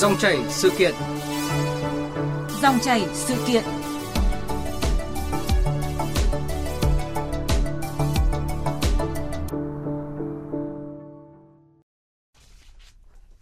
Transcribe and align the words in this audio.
Dòng 0.00 0.18
chảy 0.18 0.38
sự 0.48 0.70
kiện. 0.78 0.94
Dòng 2.62 2.78
chảy 2.82 3.06
sự 3.12 3.34
kiện. 3.46 3.64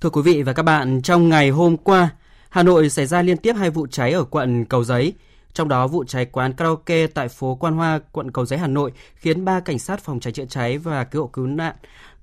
Thưa 0.00 0.11
quý 0.11 0.22
vị 0.22 0.43
và 0.43 0.52
các 0.52 0.62
bạn, 0.62 1.02
trong 1.02 1.29
ngày 1.29 1.50
hôm 1.50 1.76
qua, 1.76 2.08
Hà 2.48 2.62
Nội 2.62 2.90
xảy 2.90 3.06
ra 3.06 3.22
liên 3.22 3.36
tiếp 3.36 3.56
hai 3.59 3.70
vụ 3.70 3.86
cháy 3.86 4.12
ở 4.12 4.25
quận 4.25 4.64
Cầu 4.64 4.84
Giấy. 4.84 5.12
Trong 5.52 5.68
đó, 5.68 5.86
vụ 5.86 6.04
cháy 6.04 6.24
quán 6.24 6.52
karaoke 6.52 7.06
tại 7.06 7.28
phố 7.28 7.54
Quan 7.54 7.74
Hoa, 7.74 8.00
quận 8.12 8.30
Cầu 8.30 8.46
Giấy, 8.46 8.58
Hà 8.58 8.66
Nội 8.66 8.92
khiến 9.14 9.44
ba 9.44 9.60
cảnh 9.60 9.78
sát 9.78 10.00
phòng 10.00 10.20
cháy 10.20 10.32
chữa 10.32 10.44
cháy 10.44 10.78
và 10.78 11.04
cứu 11.04 11.22
hộ 11.22 11.28
cứu 11.28 11.46
nạn 11.46 11.74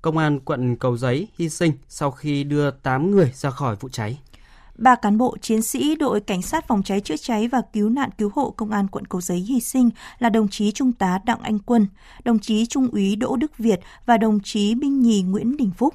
công 0.02 0.18
an 0.18 0.40
quận 0.40 0.76
Cầu 0.76 0.96
Giấy 0.96 1.28
hy 1.38 1.48
sinh 1.48 1.72
sau 1.88 2.10
khi 2.10 2.44
đưa 2.44 2.70
8 2.70 3.10
người 3.10 3.32
ra 3.34 3.50
khỏi 3.50 3.76
vụ 3.80 3.88
cháy. 3.88 4.18
Ba 4.78 4.94
cán 4.94 5.18
bộ 5.18 5.36
chiến 5.40 5.62
sĩ 5.62 5.96
đội 5.96 6.20
cảnh 6.20 6.42
sát 6.42 6.68
phòng 6.68 6.82
cháy 6.82 7.00
chữa 7.00 7.16
cháy 7.16 7.48
và 7.48 7.62
cứu 7.72 7.88
nạn 7.88 8.10
cứu 8.18 8.30
hộ 8.34 8.50
công 8.50 8.70
an 8.70 8.88
quận 8.88 9.04
Cầu 9.06 9.20
Giấy 9.20 9.38
hy 9.38 9.60
sinh 9.60 9.90
là 10.18 10.28
đồng 10.28 10.48
chí 10.48 10.72
trung 10.72 10.92
tá 10.92 11.18
Đặng 11.24 11.42
Anh 11.42 11.58
Quân, 11.58 11.86
đồng 12.24 12.38
chí 12.38 12.66
trung 12.66 12.88
úy 12.92 13.16
Đỗ 13.16 13.36
Đức 13.36 13.58
Việt 13.58 13.80
và 14.06 14.16
đồng 14.16 14.40
chí 14.40 14.74
binh 14.74 15.00
nhì 15.00 15.22
Nguyễn 15.22 15.56
Đình 15.56 15.70
Phúc. 15.76 15.94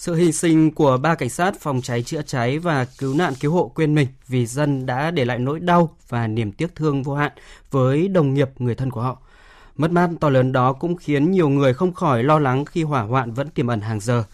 Sự 0.00 0.14
hy 0.14 0.32
sinh 0.32 0.70
của 0.70 0.98
ba 0.98 1.14
cảnh 1.14 1.28
sát 1.28 1.60
phòng 1.60 1.80
cháy 1.82 2.02
chữa 2.02 2.22
cháy 2.22 2.58
và 2.58 2.84
cứu 2.84 3.14
nạn 3.14 3.34
cứu 3.40 3.52
hộ 3.52 3.72
quên 3.74 3.94
mình 3.94 4.08
vì 4.28 4.46
dân 4.46 4.86
đã 4.86 5.10
để 5.10 5.24
lại 5.24 5.38
nỗi 5.38 5.60
đau 5.60 5.96
và 6.08 6.26
niềm 6.26 6.52
tiếc 6.52 6.74
thương 6.74 7.02
vô 7.02 7.14
hạn 7.14 7.32
với 7.70 8.08
đồng 8.08 8.34
nghiệp, 8.34 8.50
người 8.58 8.74
thân 8.74 8.90
của 8.90 9.00
họ. 9.00 9.18
Mất 9.76 9.90
mát 9.90 10.10
to 10.20 10.30
lớn 10.30 10.52
đó 10.52 10.72
cũng 10.72 10.96
khiến 10.96 11.30
nhiều 11.30 11.48
người 11.48 11.74
không 11.74 11.92
khỏi 11.92 12.22
lo 12.22 12.38
lắng 12.38 12.64
khi 12.64 12.82
hỏa 12.82 13.02
hoạn 13.02 13.32
vẫn 13.32 13.48
tiềm 13.50 13.66
ẩn 13.66 13.80
hàng 13.80 14.00
giờ. 14.00 14.24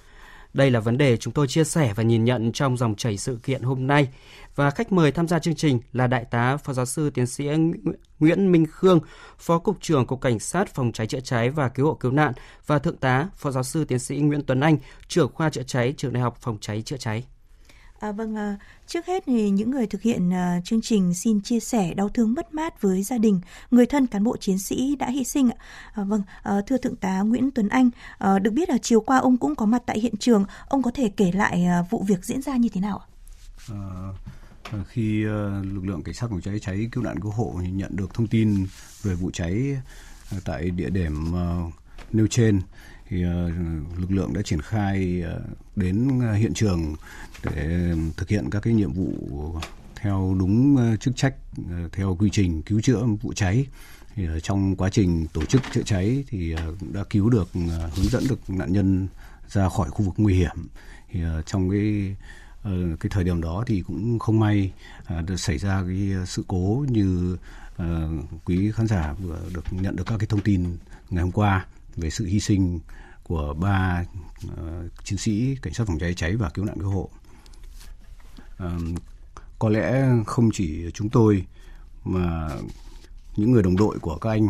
Đây 0.54 0.70
là 0.70 0.80
vấn 0.80 0.98
đề 0.98 1.16
chúng 1.16 1.32
tôi 1.32 1.48
chia 1.48 1.64
sẻ 1.64 1.92
và 1.96 2.02
nhìn 2.02 2.24
nhận 2.24 2.52
trong 2.52 2.76
dòng 2.76 2.94
chảy 2.94 3.16
sự 3.16 3.38
kiện 3.42 3.62
hôm 3.62 3.86
nay. 3.86 4.08
Và 4.56 4.70
khách 4.70 4.92
mời 4.92 5.12
tham 5.12 5.28
gia 5.28 5.38
chương 5.38 5.54
trình 5.54 5.80
là 5.92 6.06
Đại 6.06 6.24
tá 6.24 6.56
Phó 6.56 6.72
Giáo 6.72 6.86
sư 6.86 7.10
Tiến 7.10 7.26
sĩ 7.26 7.48
Nguyễn 8.18 8.52
Minh 8.52 8.66
Khương, 8.70 9.00
Phó 9.38 9.58
Cục 9.58 9.80
trưởng 9.80 10.06
Cục 10.06 10.20
Cảnh 10.20 10.38
sát 10.38 10.74
Phòng 10.74 10.92
cháy 10.92 11.06
chữa 11.06 11.20
cháy 11.20 11.50
và 11.50 11.68
Cứu 11.68 11.86
hộ 11.86 11.94
Cứu 11.94 12.12
nạn 12.12 12.32
và 12.66 12.78
Thượng 12.78 12.96
tá 12.96 13.28
Phó 13.36 13.50
Giáo 13.50 13.62
sư 13.62 13.84
Tiến 13.84 13.98
sĩ 13.98 14.16
Nguyễn 14.16 14.42
Tuấn 14.46 14.60
Anh, 14.60 14.76
trưởng 15.08 15.32
khoa 15.34 15.50
chữa 15.50 15.62
cháy 15.62 15.94
Trường 15.96 16.12
Đại 16.12 16.22
học 16.22 16.36
Phòng 16.40 16.58
cháy 16.60 16.82
chữa 16.82 16.96
cháy. 16.96 17.24
À, 18.00 18.12
vâng, 18.12 18.36
à, 18.36 18.56
trước 18.86 19.06
hết 19.06 19.22
thì 19.26 19.50
những 19.50 19.70
người 19.70 19.86
thực 19.86 20.02
hiện 20.02 20.32
à, 20.32 20.60
chương 20.64 20.80
trình 20.82 21.14
xin 21.14 21.40
chia 21.40 21.60
sẻ 21.60 21.94
đau 21.94 22.08
thương 22.08 22.34
mất 22.34 22.54
mát 22.54 22.82
với 22.82 23.02
gia 23.02 23.18
đình, 23.18 23.40
người 23.70 23.86
thân 23.86 24.06
cán 24.06 24.24
bộ 24.24 24.36
chiến 24.36 24.58
sĩ 24.58 24.96
đã 24.96 25.10
hy 25.10 25.24
sinh. 25.24 25.50
À, 25.92 26.04
vâng, 26.04 26.22
à, 26.42 26.60
thưa 26.66 26.78
Thượng 26.78 26.96
tá 26.96 27.20
Nguyễn 27.20 27.50
Tuấn 27.50 27.68
Anh, 27.68 27.90
à, 28.18 28.38
được 28.38 28.50
biết 28.50 28.68
là 28.68 28.78
chiều 28.82 29.00
qua 29.00 29.18
ông 29.18 29.36
cũng 29.36 29.54
có 29.54 29.66
mặt 29.66 29.82
tại 29.86 30.00
hiện 30.00 30.16
trường, 30.16 30.44
ông 30.68 30.82
có 30.82 30.90
thể 30.94 31.08
kể 31.16 31.32
lại 31.32 31.64
à, 31.64 31.82
vụ 31.90 32.04
việc 32.08 32.24
diễn 32.24 32.42
ra 32.42 32.56
như 32.56 32.68
thế 32.68 32.80
nào 32.80 32.98
ạ? 32.98 33.06
À, 33.70 34.12
Ờ, 34.72 34.84
khi 34.88 35.24
ờ, 35.24 35.62
lực 35.62 35.86
lượng 35.86 36.02
cảnh 36.02 36.14
sát 36.14 36.26
phòng 36.30 36.40
cháy 36.40 36.58
cháy 36.58 36.88
cứu 36.92 37.04
nạn 37.04 37.20
cứu 37.20 37.30
hộ 37.30 37.60
nhận 37.72 37.96
được 37.96 38.14
thông 38.14 38.26
tin 38.26 38.66
về 39.02 39.14
vụ 39.14 39.30
cháy 39.30 39.76
ờ, 40.30 40.38
tại 40.44 40.70
địa 40.70 40.90
điểm 40.90 41.32
nêu 42.12 42.26
trên 42.26 42.60
thì 43.08 43.22
lực 43.96 44.10
lượng 44.10 44.32
đã 44.34 44.42
triển 44.42 44.60
khai 44.60 45.22
đến 45.76 46.20
hiện 46.36 46.54
trường 46.54 46.94
để 47.42 47.92
thực 48.16 48.28
hiện 48.28 48.50
các 48.50 48.60
cái 48.60 48.74
nhiệm 48.74 48.92
vụ 48.92 49.12
theo 49.96 50.36
đúng 50.38 50.78
chức 51.00 51.16
trách 51.16 51.34
theo 51.92 52.16
quy 52.18 52.28
trình 52.32 52.62
cứu 52.62 52.80
chữa 52.80 53.04
vụ 53.22 53.32
cháy. 53.32 53.66
Thì 54.14 54.26
trong 54.42 54.76
quá 54.76 54.90
trình 54.90 55.26
tổ 55.32 55.44
chức 55.44 55.62
chữa 55.72 55.82
cháy 55.82 56.24
thì 56.28 56.54
đã 56.92 57.04
cứu 57.10 57.30
được 57.30 57.48
hướng 57.94 58.08
dẫn 58.10 58.24
được 58.28 58.50
nạn 58.50 58.72
nhân 58.72 59.08
ra 59.48 59.68
khỏi 59.68 59.90
khu 59.90 60.04
vực 60.04 60.14
nguy 60.16 60.34
hiểm. 60.34 60.68
Thì 61.10 61.20
trong 61.46 61.70
cái 61.70 62.16
Ờ, 62.66 62.96
cái 63.00 63.10
thời 63.10 63.24
điểm 63.24 63.40
đó 63.40 63.64
thì 63.66 63.82
cũng 63.86 64.18
không 64.18 64.40
may 64.40 64.72
uh, 65.02 65.40
xảy 65.40 65.58
ra 65.58 65.82
cái 65.86 66.26
sự 66.26 66.44
cố 66.48 66.84
như 66.88 67.36
uh, 67.82 67.84
quý 68.44 68.72
khán 68.72 68.86
giả 68.86 69.14
vừa 69.22 69.38
được 69.54 69.64
nhận 69.70 69.96
được 69.96 70.04
các 70.06 70.16
cái 70.18 70.26
thông 70.26 70.40
tin 70.40 70.76
ngày 71.10 71.22
hôm 71.22 71.32
qua 71.32 71.66
về 71.96 72.10
sự 72.10 72.26
hy 72.26 72.40
sinh 72.40 72.80
của 73.22 73.54
ba 73.54 74.04
uh, 74.46 75.04
chiến 75.04 75.18
sĩ 75.18 75.56
cảnh 75.62 75.74
sát 75.74 75.86
phòng 75.86 75.98
cháy 75.98 76.14
cháy 76.14 76.36
và 76.36 76.50
cứu 76.50 76.64
nạn 76.64 76.80
cứu 76.80 76.90
hộ. 76.90 77.10
Uh, 78.64 78.98
có 79.58 79.68
lẽ 79.68 80.06
không 80.26 80.50
chỉ 80.52 80.90
chúng 80.94 81.08
tôi 81.08 81.46
mà 82.04 82.48
những 83.36 83.52
người 83.52 83.62
đồng 83.62 83.76
đội 83.76 83.98
của 83.98 84.18
các 84.18 84.30
anh 84.30 84.48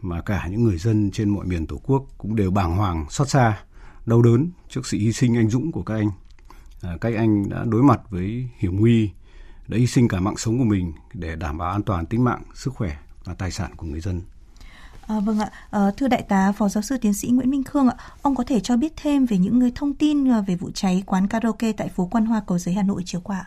mà 0.00 0.20
cả 0.20 0.46
những 0.50 0.64
người 0.64 0.78
dân 0.78 1.10
trên 1.10 1.28
mọi 1.28 1.46
miền 1.46 1.66
tổ 1.66 1.80
quốc 1.84 2.04
cũng 2.18 2.36
đều 2.36 2.50
bàng 2.50 2.76
hoàng 2.76 3.06
xót 3.10 3.28
xa 3.28 3.58
đau 4.06 4.22
đớn 4.22 4.50
trước 4.68 4.86
sự 4.86 4.98
hy 4.98 5.12
sinh 5.12 5.36
anh 5.36 5.50
dũng 5.50 5.72
của 5.72 5.82
các 5.82 5.94
anh 5.94 6.10
à, 6.84 6.96
các 7.00 7.14
anh 7.16 7.48
đã 7.48 7.64
đối 7.66 7.82
mặt 7.82 8.00
với 8.10 8.48
hiểm 8.58 8.80
nguy 8.80 9.10
đã 9.68 9.78
hy 9.78 9.86
sinh 9.86 10.08
cả 10.08 10.20
mạng 10.20 10.36
sống 10.36 10.58
của 10.58 10.64
mình 10.64 10.92
để 11.14 11.36
đảm 11.36 11.58
bảo 11.58 11.70
an 11.70 11.82
toàn 11.82 12.06
tính 12.06 12.24
mạng 12.24 12.42
sức 12.54 12.74
khỏe 12.74 12.96
và 13.24 13.34
tài 13.34 13.50
sản 13.50 13.70
của 13.76 13.86
người 13.86 14.00
dân 14.00 14.20
À, 15.08 15.14
vâng 15.24 15.38
ạ, 15.38 15.48
à, 15.70 15.80
thưa 15.96 16.08
đại 16.08 16.22
tá 16.28 16.52
phó 16.56 16.68
giáo 16.68 16.82
sư 16.82 16.96
tiến 17.00 17.14
sĩ 17.14 17.28
Nguyễn 17.28 17.50
Minh 17.50 17.64
Khương 17.64 17.88
ạ, 17.88 17.94
ông 18.22 18.34
có 18.34 18.44
thể 18.46 18.60
cho 18.60 18.76
biết 18.76 18.92
thêm 18.96 19.26
về 19.26 19.38
những 19.38 19.58
người 19.58 19.72
thông 19.74 19.94
tin 19.94 20.30
ờ, 20.30 20.42
về 20.46 20.54
vụ 20.54 20.70
cháy 20.74 21.02
quán 21.06 21.26
karaoke 21.26 21.72
tại 21.72 21.88
phố 21.88 22.08
Quan 22.10 22.26
Hoa 22.26 22.42
cầu 22.46 22.58
giấy 22.58 22.74
Hà 22.74 22.82
Nội 22.82 23.02
chiều 23.04 23.20
qua? 23.24 23.44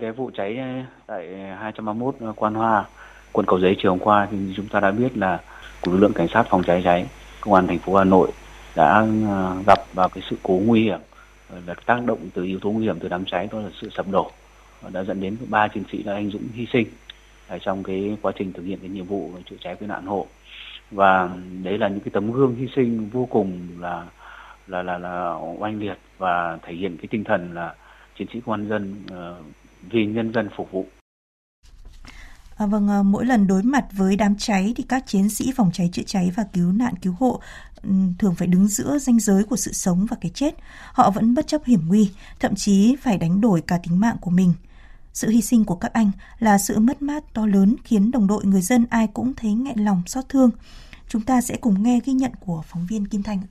Cái 0.00 0.12
vụ 0.12 0.30
cháy 0.36 0.58
tại 1.06 1.28
231 1.58 2.16
Quan 2.36 2.54
Hoa, 2.54 2.84
quận 3.32 3.46
cầu 3.46 3.60
giấy 3.60 3.76
chiều 3.82 3.90
hôm 3.90 3.98
qua 3.98 4.28
thì 4.30 4.36
chúng 4.56 4.68
ta 4.68 4.80
đã 4.80 4.90
biết 4.90 5.16
là 5.18 5.40
của 5.80 5.92
lực 5.92 5.98
lượng 5.98 6.12
cảnh 6.12 6.28
sát 6.34 6.46
phòng 6.50 6.62
cháy 6.66 6.80
cháy 6.84 7.08
công 7.40 7.54
an 7.54 7.66
thành 7.66 7.78
phố 7.78 7.94
Hà 7.94 8.04
Nội 8.04 8.30
đã 8.76 9.06
gặp 9.66 9.78
vào 9.94 10.08
cái 10.08 10.24
sự 10.30 10.36
cố 10.42 10.60
nguy 10.64 10.82
hiểm 10.82 11.00
Ờ, 11.50 11.60
là 11.66 11.74
tác 11.86 12.04
động 12.06 12.18
từ 12.34 12.44
yếu 12.44 12.60
tố 12.60 12.70
nguy 12.70 12.84
hiểm 12.84 12.98
từ 13.00 13.08
đám 13.08 13.24
cháy 13.24 13.48
đó 13.52 13.60
là 13.60 13.68
sự 13.80 13.90
sập 13.96 14.08
đổ 14.10 14.30
ờ, 14.82 14.90
đã 14.90 15.04
dẫn 15.04 15.20
đến 15.20 15.36
ba 15.48 15.68
chiến 15.68 15.84
sĩ 15.92 16.02
đã 16.02 16.12
anh 16.12 16.30
dũng 16.30 16.42
hy 16.54 16.66
sinh 16.72 16.86
à, 17.48 17.58
trong 17.58 17.82
cái 17.82 18.16
quá 18.22 18.32
trình 18.38 18.52
thực 18.52 18.62
hiện 18.62 18.78
cái 18.80 18.88
nhiệm 18.88 19.04
vụ 19.04 19.30
chữa 19.50 19.56
cháy 19.60 19.76
cứu 19.80 19.88
nạn 19.88 20.06
hộ 20.06 20.26
và 20.90 21.30
đấy 21.62 21.78
là 21.78 21.88
những 21.88 22.00
cái 22.00 22.10
tấm 22.12 22.32
gương 22.32 22.56
hy 22.56 22.66
sinh 22.76 23.08
vô 23.08 23.26
cùng 23.30 23.68
là 23.78 24.06
là 24.66 24.82
là 24.82 24.98
là 24.98 25.34
oanh 25.34 25.80
liệt 25.80 25.98
và 26.18 26.58
thể 26.62 26.74
hiện 26.74 26.96
cái 26.96 27.06
tinh 27.10 27.24
thần 27.24 27.54
là 27.54 27.74
chiến 28.18 28.28
sĩ 28.32 28.40
công 28.40 28.54
an 28.54 28.68
dân 28.68 28.94
uh, 29.12 29.44
vì 29.90 30.06
nhân 30.06 30.32
dân 30.32 30.48
phục 30.56 30.72
vụ. 30.72 30.86
À, 32.56 32.66
vâng, 32.66 33.12
mỗi 33.12 33.24
lần 33.24 33.46
đối 33.46 33.62
mặt 33.62 33.84
với 33.92 34.16
đám 34.16 34.36
cháy 34.38 34.72
thì 34.76 34.84
các 34.88 35.06
chiến 35.06 35.28
sĩ 35.28 35.52
phòng 35.56 35.70
cháy 35.72 35.88
chữa 35.92 36.02
cháy 36.06 36.30
và 36.36 36.44
cứu 36.52 36.72
nạn 36.72 36.94
cứu 37.02 37.14
hộ 37.18 37.40
thường 38.18 38.34
phải 38.34 38.48
đứng 38.48 38.68
giữa 38.68 38.98
ranh 38.98 39.20
giới 39.20 39.44
của 39.44 39.56
sự 39.56 39.72
sống 39.72 40.06
và 40.10 40.16
cái 40.20 40.30
chết. 40.34 40.54
Họ 40.92 41.10
vẫn 41.10 41.34
bất 41.34 41.46
chấp 41.46 41.64
hiểm 41.64 41.82
nguy, 41.86 42.10
thậm 42.40 42.54
chí 42.54 42.96
phải 43.02 43.18
đánh 43.18 43.40
đổi 43.40 43.62
cả 43.66 43.78
tính 43.82 44.00
mạng 44.00 44.16
của 44.20 44.30
mình. 44.30 44.52
Sự 45.12 45.28
hy 45.28 45.42
sinh 45.42 45.64
của 45.64 45.76
các 45.76 45.92
anh 45.92 46.10
là 46.38 46.58
sự 46.58 46.78
mất 46.78 47.02
mát 47.02 47.24
to 47.34 47.46
lớn 47.46 47.76
khiến 47.84 48.10
đồng 48.10 48.26
đội 48.26 48.44
người 48.44 48.62
dân 48.62 48.86
ai 48.90 49.06
cũng 49.06 49.34
thấy 49.34 49.52
nghẹn 49.52 49.84
lòng 49.84 50.02
xót 50.06 50.24
thương. 50.28 50.50
Chúng 51.08 51.22
ta 51.22 51.40
sẽ 51.40 51.56
cùng 51.56 51.82
nghe 51.82 52.00
ghi 52.04 52.12
nhận 52.12 52.32
của 52.40 52.62
phóng 52.68 52.86
viên 52.86 53.06
Kim 53.06 53.22
Thanh. 53.22 53.42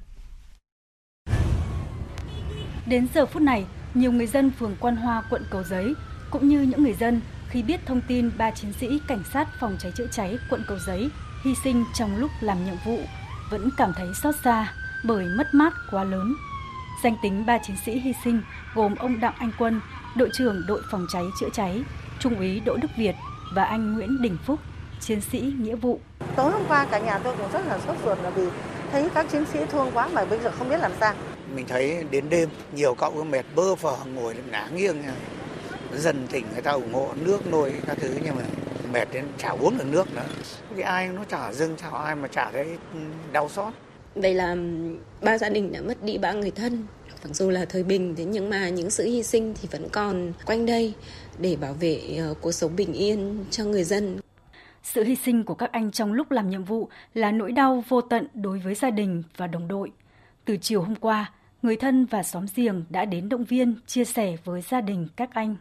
Đến 2.86 3.08
giờ 3.16 3.26
phút 3.26 3.42
này, 3.42 3.66
nhiều 3.94 4.12
người 4.12 4.28
dân 4.28 4.52
phường 4.52 4.76
Quan 4.80 4.96
Hoa, 4.96 5.24
quận 5.30 5.44
Cầu 5.50 5.64
Giấy 5.64 5.94
cũng 6.32 6.48
như 6.48 6.62
những 6.62 6.84
người 6.84 6.94
dân 6.94 7.22
khi 7.50 7.64
biết 7.64 7.86
thông 7.86 8.02
tin 8.08 8.32
ba 8.38 8.52
chiến 8.52 8.74
sĩ 8.80 8.88
cảnh 9.08 9.24
sát 9.34 9.48
phòng 9.60 9.78
cháy 9.80 9.92
chữa 9.96 10.08
cháy 10.12 10.38
quận 10.50 10.62
Cầu 10.68 10.78
Giấy 10.88 11.10
hy 11.44 11.56
sinh 11.64 11.86
trong 11.94 12.18
lúc 12.18 12.32
làm 12.42 12.66
nhiệm 12.66 12.76
vụ 12.86 13.00
vẫn 13.50 13.70
cảm 13.78 13.94
thấy 13.94 14.08
xót 14.24 14.36
xa 14.44 14.74
bởi 15.04 15.26
mất 15.38 15.54
mát 15.54 15.74
quá 15.92 16.04
lớn. 16.04 16.36
Danh 17.04 17.16
tính 17.24 17.46
ba 17.46 17.58
chiến 17.58 17.76
sĩ 17.86 18.00
hy 18.00 18.14
sinh 18.24 18.42
gồm 18.76 18.96
ông 18.96 19.20
Đặng 19.20 19.34
Anh 19.38 19.52
Quân, 19.58 19.82
đội 20.16 20.30
trưởng 20.34 20.64
đội 20.68 20.82
phòng 20.92 21.06
cháy 21.10 21.24
chữa 21.40 21.50
cháy, 21.54 21.84
trung 22.20 22.38
úy 22.40 22.60
Đỗ 22.60 22.76
Đức 22.76 22.88
Việt 22.98 23.16
và 23.54 23.64
anh 23.64 23.94
Nguyễn 23.94 24.22
Đình 24.22 24.38
Phúc, 24.46 24.60
chiến 25.00 25.22
sĩ 25.22 25.54
nghĩa 25.60 25.76
vụ. 25.76 26.00
Tối 26.36 26.52
hôm 26.52 26.62
qua 26.68 26.86
cả 26.86 27.00
nhà 27.00 27.18
tôi 27.18 27.38
cũng 27.38 27.52
rất 27.52 27.68
là 27.68 27.80
sốt 27.88 27.96
ruột 28.06 28.18
là 28.24 28.30
vì 28.30 28.48
thấy 28.92 29.10
các 29.14 29.26
chiến 29.32 29.46
sĩ 29.54 29.60
thương 29.72 29.92
quá 29.94 30.08
mà 30.08 30.26
bây 30.26 30.40
giờ 30.40 30.52
không 30.58 30.70
biết 30.70 30.80
làm 30.80 30.92
sao. 31.00 31.14
Mình 31.56 31.66
thấy 31.68 32.04
đến 32.12 32.30
đêm 32.30 32.50
nhiều 32.76 32.96
cậu 32.96 33.24
mệt 33.24 33.46
bơ 33.56 33.76
phờ 33.76 33.96
ngồi 34.06 34.36
ngả 34.52 34.68
nghiêng 34.68 35.04
dần 35.94 36.28
tỉnh 36.28 36.46
người 36.54 36.62
ta 36.62 36.72
ủng 36.72 36.94
hộ 36.94 37.10
nước 37.16 37.48
nồi 37.48 37.74
các 37.88 37.98
thứ 38.02 38.18
nhưng 38.24 38.36
mà 38.36 38.42
mệt 38.86 39.08
đến 39.14 39.26
chả 39.38 39.50
uống 39.50 39.78
được 39.78 39.88
nước 39.92 40.14
nữa. 40.16 40.26
Vì 40.76 40.84
ai 40.84 41.08
nó 41.08 41.24
chả 41.24 41.54
dưng 41.54 41.76
chả 41.78 41.90
ai 41.90 42.16
mà 42.16 42.28
chả 42.28 42.52
thấy 42.52 42.78
đau 43.32 43.50
xót. 43.50 43.74
Đây 44.16 44.34
là 44.34 44.56
ba 45.22 45.38
gia 45.38 45.50
đình 45.50 45.72
đã 45.72 45.82
mất 45.82 46.04
đi 46.04 46.18
ba 46.18 46.32
người 46.32 46.52
thân 46.52 46.86
mặc 47.26 47.36
dù 47.36 47.50
là 47.50 47.66
thời 47.66 47.84
bình 47.84 48.16
thế 48.18 48.26
nhưng 48.26 48.50
mà 48.50 48.70
những 48.70 48.90
sự 48.90 49.06
hy 49.06 49.24
sinh 49.24 49.54
thì 49.62 49.68
vẫn 49.72 49.90
còn 49.92 50.34
quanh 50.46 50.66
đây 50.66 50.94
để 51.40 51.56
bảo 51.56 51.74
vệ 51.74 52.20
uh, 52.32 52.38
cuộc 52.42 52.52
sống 52.52 52.76
bình 52.76 52.94
yên 52.94 53.46
cho 53.52 53.64
người 53.64 53.84
dân. 53.84 54.20
Sự 54.84 55.04
hy 55.04 55.16
sinh 55.16 55.44
của 55.44 55.54
các 55.54 55.72
anh 55.72 55.92
trong 55.92 56.14
lúc 56.14 56.32
làm 56.32 56.50
nhiệm 56.50 56.64
vụ 56.64 56.90
là 57.14 57.32
nỗi 57.32 57.52
đau 57.52 57.84
vô 57.88 58.02
tận 58.02 58.28
đối 58.34 58.60
với 58.60 58.76
gia 58.76 58.90
đình 58.90 59.24
và 59.38 59.48
đồng 59.48 59.68
đội. 59.68 59.92
Từ 60.46 60.58
chiều 60.58 60.82
hôm 60.82 60.96
qua, 60.96 61.32
người 61.62 61.76
thân 61.76 62.06
và 62.06 62.24
xóm 62.24 62.46
giềng 62.56 62.84
đã 62.90 63.06
đến 63.06 63.30
động 63.30 63.44
viên, 63.44 63.76
chia 63.88 64.06
sẻ 64.06 64.38
với 64.44 64.62
gia 64.62 64.82
đình 64.82 65.08
các 65.16 65.30
anh. 65.34 65.56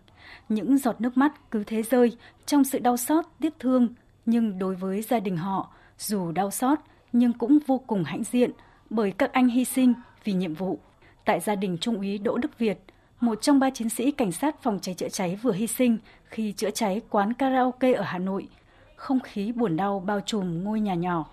Những 0.49 0.79
giọt 0.79 1.01
nước 1.01 1.17
mắt 1.17 1.51
cứ 1.51 1.65
thế 1.65 1.83
rơi 1.83 2.17
trong 2.47 2.65
sự 2.65 2.79
đau 2.79 2.97
xót, 2.97 3.25
tiếc 3.41 3.59
thương, 3.59 3.89
nhưng 4.27 4.59
đối 4.59 4.75
với 4.75 5.03
gia 5.03 5.21
đình 5.21 5.37
họ, 5.37 5.73
dù 5.99 6.33
đau 6.33 6.51
xót 6.51 6.79
nhưng 7.13 7.33
cũng 7.33 7.59
vô 7.67 7.79
cùng 7.87 8.05
hãnh 8.05 8.25
diện 8.25 8.51
bởi 8.91 9.11
các 9.11 9.33
anh 9.33 9.49
hy 9.49 9.65
sinh 9.65 9.95
vì 10.25 10.33
nhiệm 10.33 10.55
vụ 10.55 10.79
tại 11.25 11.41
gia 11.41 11.55
đình 11.55 11.79
Trung 11.81 11.97
úy 11.97 12.19
Đỗ 12.19 12.37
Đức 12.37 12.59
Việt, 12.59 12.79
một 13.21 13.43
trong 13.43 13.59
ba 13.59 13.71
chiến 13.71 13.89
sĩ 13.89 14.11
cảnh 14.11 14.33
sát 14.33 14.63
phòng 14.63 14.79
cháy 14.83 14.95
chữa 14.95 15.09
cháy 15.09 15.39
vừa 15.43 15.53
hy 15.53 15.67
sinh 15.67 15.99
khi 16.25 16.53
chữa 16.53 16.71
cháy 16.71 17.01
quán 17.11 17.33
karaoke 17.33 17.93
ở 17.93 18.03
Hà 18.03 18.19
Nội. 18.19 18.49
Không 18.97 19.21
khí 19.21 19.53
buồn 19.53 19.77
đau 19.77 20.01
bao 20.01 20.21
trùm 20.21 20.65
ngôi 20.65 20.81
nhà 20.81 20.95
nhỏ. 20.95 21.27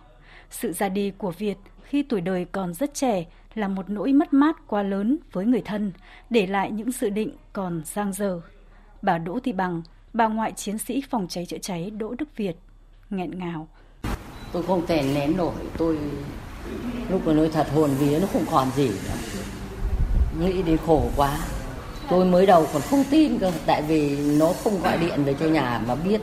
Sự 0.49 0.73
ra 0.73 0.89
đi 0.89 1.11
của 1.11 1.31
Việt 1.31 1.57
khi 1.83 2.03
tuổi 2.03 2.21
đời 2.21 2.45
còn 2.51 2.73
rất 2.73 2.93
trẻ 2.93 3.25
là 3.55 3.67
một 3.67 3.89
nỗi 3.89 4.13
mất 4.13 4.33
mát 4.33 4.67
quá 4.67 4.83
lớn 4.83 5.17
với 5.31 5.45
người 5.45 5.61
thân, 5.65 5.91
để 6.29 6.47
lại 6.47 6.71
những 6.71 6.91
dự 6.91 7.09
định 7.09 7.31
còn 7.53 7.81
giang 7.85 8.13
dở. 8.13 8.41
Bà 9.01 9.17
Đỗ 9.17 9.39
Thị 9.43 9.51
Bằng, 9.51 9.81
bà 10.13 10.27
ngoại 10.27 10.51
chiến 10.51 10.77
sĩ 10.77 11.03
phòng 11.09 11.27
cháy 11.29 11.45
chữa 11.45 11.57
cháy 11.61 11.89
Đỗ 11.89 12.15
Đức 12.19 12.29
Việt, 12.35 12.55
nghẹn 13.09 13.39
ngào. 13.39 13.67
Tôi 14.51 14.63
không 14.63 14.87
thể 14.87 15.01
nén 15.01 15.37
nổi, 15.37 15.53
tôi 15.77 15.97
lúc 17.09 17.27
mà 17.27 17.33
nói 17.33 17.49
thật 17.53 17.67
hồn 17.75 17.89
vía 17.99 18.19
nó 18.19 18.27
không 18.33 18.45
còn 18.51 18.71
gì 18.75 18.87
nữa. 18.87 19.15
Nghĩ 20.39 20.61
đến 20.61 20.77
khổ 20.85 21.03
quá. 21.15 21.37
Tôi 22.09 22.25
mới 22.25 22.45
đầu 22.45 22.67
còn 22.73 22.81
không 22.81 23.03
tin 23.09 23.39
cơ, 23.39 23.51
tại 23.65 23.81
vì 23.81 24.17
nó 24.39 24.53
không 24.63 24.81
gọi 24.81 24.97
điện 24.97 25.23
về 25.23 25.35
cho 25.39 25.45
nhà 25.45 25.81
mà 25.87 25.95
biết. 25.95 26.21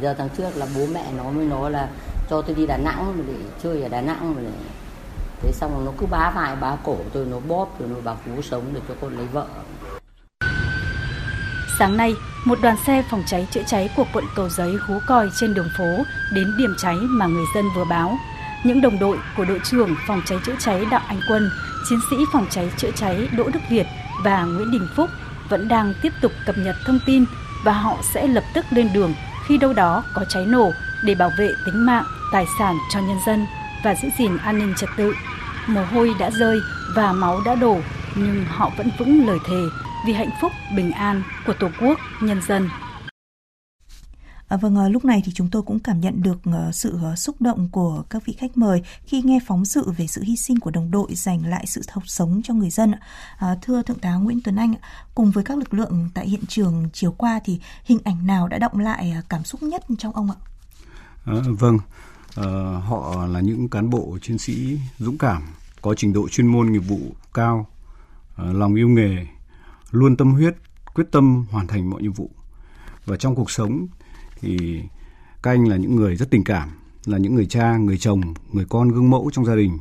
Giờ 0.00 0.14
thằng 0.14 0.28
trước 0.36 0.56
là 0.56 0.66
bố 0.76 0.86
mẹ 0.94 1.12
nó 1.16 1.30
mới 1.30 1.44
nói 1.44 1.70
là 1.70 1.88
cho 2.30 2.42
tôi 2.42 2.54
đi 2.54 2.66
Đà 2.66 2.76
Nẵng 2.76 3.24
để 3.26 3.34
chơi 3.62 3.82
ở 3.82 3.88
Đà 3.88 4.00
Nẵng 4.00 4.34
để 4.38 4.50
thế 5.42 5.52
xong 5.52 5.84
nó 5.84 5.92
cứ 5.98 6.06
bá 6.06 6.32
vai 6.34 6.56
bá 6.56 6.76
cổ 6.84 6.96
tôi 7.12 7.26
nó 7.26 7.40
bóp 7.48 7.80
rồi 7.80 7.88
nó 7.88 7.96
bảo 8.04 8.16
cứu 8.26 8.42
sống 8.42 8.64
để 8.74 8.80
cho 8.88 8.94
con 9.00 9.16
lấy 9.16 9.26
vợ 9.26 9.46
Sáng 11.80 11.96
nay, 11.96 12.16
một 12.44 12.58
đoàn 12.62 12.76
xe 12.86 13.02
phòng 13.10 13.22
cháy 13.26 13.46
chữa 13.50 13.62
cháy 13.66 13.90
của 13.96 14.04
quận 14.12 14.24
Cầu 14.34 14.48
Giấy 14.48 14.76
hú 14.86 14.98
còi 15.06 15.30
trên 15.40 15.54
đường 15.54 15.68
phố 15.78 16.04
đến 16.32 16.56
điểm 16.58 16.74
cháy 16.78 16.96
mà 16.96 17.26
người 17.26 17.44
dân 17.54 17.64
vừa 17.76 17.84
báo. 17.84 18.18
Những 18.64 18.80
đồng 18.80 18.98
đội 18.98 19.18
của 19.36 19.44
đội 19.44 19.60
trưởng 19.64 19.94
phòng 20.06 20.22
cháy 20.26 20.38
chữa 20.46 20.54
cháy 20.58 20.84
Đặng 20.90 21.02
Anh 21.06 21.20
Quân, 21.28 21.50
chiến 21.88 21.98
sĩ 22.10 22.16
phòng 22.32 22.46
cháy 22.50 22.70
chữa 22.76 22.90
cháy 22.96 23.28
Đỗ 23.36 23.44
Đức 23.52 23.60
Việt 23.70 23.86
và 24.24 24.44
Nguyễn 24.44 24.70
Đình 24.70 24.88
Phúc 24.96 25.10
vẫn 25.48 25.68
đang 25.68 25.94
tiếp 26.02 26.12
tục 26.22 26.32
cập 26.46 26.58
nhật 26.58 26.76
thông 26.86 26.98
tin 27.06 27.24
và 27.64 27.72
họ 27.72 27.96
sẽ 28.14 28.26
lập 28.26 28.44
tức 28.54 28.64
lên 28.70 28.88
đường 28.94 29.14
khi 29.46 29.58
đâu 29.58 29.72
đó 29.72 30.04
có 30.14 30.24
cháy 30.24 30.46
nổ 30.46 30.72
để 31.04 31.14
bảo 31.14 31.30
vệ 31.38 31.48
tính 31.66 31.86
mạng, 31.86 32.04
tài 32.32 32.46
sản 32.58 32.76
cho 32.92 33.00
nhân 33.00 33.18
dân 33.26 33.46
và 33.84 33.94
giữ 33.94 34.08
gìn 34.18 34.36
an 34.36 34.58
ninh 34.58 34.74
trật 34.76 34.90
tự. 34.96 35.14
Mồ 35.66 35.84
hôi 35.84 36.14
đã 36.18 36.30
rơi 36.30 36.60
và 36.94 37.12
máu 37.12 37.40
đã 37.44 37.54
đổ, 37.54 37.78
nhưng 38.14 38.44
họ 38.48 38.70
vẫn 38.76 38.90
vững 38.98 39.26
lời 39.26 39.38
thề 39.48 39.62
vì 40.06 40.12
hạnh 40.12 40.30
phúc, 40.40 40.52
bình 40.76 40.92
an 40.92 41.22
của 41.46 41.54
Tổ 41.60 41.68
quốc, 41.80 41.98
nhân 42.22 42.40
dân. 42.48 42.68
À, 44.48 44.56
vâng, 44.56 44.76
à, 44.76 44.88
lúc 44.88 45.04
này 45.04 45.22
thì 45.24 45.32
chúng 45.34 45.48
tôi 45.50 45.62
cũng 45.62 45.78
cảm 45.78 46.00
nhận 46.00 46.22
được 46.22 46.38
uh, 46.48 46.74
sự 46.74 46.98
uh, 47.12 47.18
xúc 47.18 47.36
động 47.40 47.68
của 47.72 48.02
các 48.10 48.22
vị 48.26 48.36
khách 48.38 48.56
mời 48.56 48.82
khi 49.04 49.22
nghe 49.22 49.38
phóng 49.46 49.64
sự 49.64 49.90
về 49.96 50.06
sự 50.06 50.22
hy 50.22 50.36
sinh 50.36 50.60
của 50.60 50.70
đồng 50.70 50.90
đội 50.90 51.14
giành 51.14 51.46
lại 51.46 51.66
sự 51.66 51.82
học 51.90 52.02
sống 52.06 52.40
cho 52.44 52.54
người 52.54 52.70
dân. 52.70 52.92
À, 53.38 53.56
thưa 53.62 53.82
Thượng 53.82 53.98
tá 53.98 54.14
Nguyễn 54.14 54.40
Tuấn 54.44 54.56
Anh, 54.56 54.74
cùng 55.14 55.30
với 55.30 55.44
các 55.44 55.58
lực 55.58 55.74
lượng 55.74 56.08
tại 56.14 56.28
hiện 56.28 56.46
trường 56.48 56.88
chiều 56.92 57.12
qua 57.12 57.40
thì 57.44 57.60
hình 57.84 57.98
ảnh 58.04 58.26
nào 58.26 58.48
đã 58.48 58.58
động 58.58 58.78
lại 58.78 59.14
uh, 59.18 59.28
cảm 59.28 59.44
xúc 59.44 59.62
nhất 59.62 59.84
trong 59.98 60.12
ông 60.12 60.30
ạ? 60.30 60.36
À, 61.24 61.34
vâng, 61.58 61.78
à, 62.36 62.44
họ 62.86 63.26
là 63.26 63.40
những 63.40 63.68
cán 63.68 63.90
bộ 63.90 64.18
chiến 64.22 64.38
sĩ 64.38 64.78
dũng 64.98 65.18
cảm, 65.18 65.42
có 65.82 65.94
trình 65.94 66.12
độ 66.12 66.28
chuyên 66.28 66.46
môn 66.46 66.72
nghiệp 66.72 66.78
vụ 66.78 67.00
cao, 67.34 67.66
à, 68.36 68.44
lòng 68.44 68.74
yêu 68.74 68.88
nghề, 68.88 69.26
luôn 69.90 70.16
tâm 70.16 70.32
huyết, 70.32 70.56
quyết 70.94 71.06
tâm 71.10 71.44
hoàn 71.50 71.66
thành 71.66 71.90
mọi 71.90 72.02
nhiệm 72.02 72.12
vụ. 72.12 72.30
Và 73.06 73.16
trong 73.16 73.34
cuộc 73.34 73.50
sống 73.50 73.86
thì 74.40 74.80
các 75.42 75.50
anh 75.50 75.68
là 75.68 75.76
những 75.76 75.96
người 75.96 76.16
rất 76.16 76.30
tình 76.30 76.44
cảm, 76.44 76.68
là 77.04 77.18
những 77.18 77.34
người 77.34 77.46
cha, 77.46 77.76
người 77.76 77.98
chồng, 77.98 78.20
người 78.52 78.64
con 78.68 78.88
gương 78.88 79.10
mẫu 79.10 79.30
trong 79.32 79.44
gia 79.44 79.54
đình. 79.54 79.78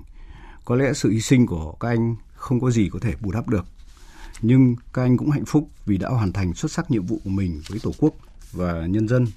Có 0.66 0.76
lẽ 0.76 0.94
sự 0.94 1.10
hy 1.10 1.22
sinh 1.22 1.46
của 1.46 1.72
các 1.72 1.88
anh 1.88 2.16
không 2.34 2.60
có 2.60 2.72
gì 2.72 2.90
có 2.90 3.00
thể 3.00 3.14
bù 3.22 3.32
đắp 3.32 3.48
được. 3.50 3.66
Nhưng 4.42 4.76
các 4.94 5.02
anh 5.02 5.18
cũng 5.18 5.30
hạnh 5.30 5.46
phúc 5.46 5.70
vì 5.86 5.98
đã 5.98 6.10
hoàn 6.10 6.34
thành 6.34 6.54
xuất 6.54 6.72
sắc 6.72 6.92
nhiệm 6.92 7.06
vụ 7.06 7.22
của 7.24 7.30
mình 7.30 7.62
với 7.70 7.80
Tổ 7.84 7.92
quốc 7.98 8.14
và 8.52 8.86
nhân 8.86 9.08
dân. 9.08 9.28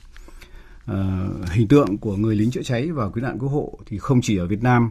À, 0.86 1.28
hình 1.52 1.68
tượng 1.68 1.98
của 1.98 2.16
người 2.16 2.36
lính 2.36 2.50
chữa 2.50 2.62
cháy 2.62 2.92
và 2.92 3.10
cứu 3.10 3.24
nạn 3.24 3.38
cứu 3.38 3.48
hộ 3.48 3.78
thì 3.86 3.98
không 3.98 4.20
chỉ 4.20 4.36
ở 4.36 4.46
Việt 4.46 4.62
Nam 4.62 4.90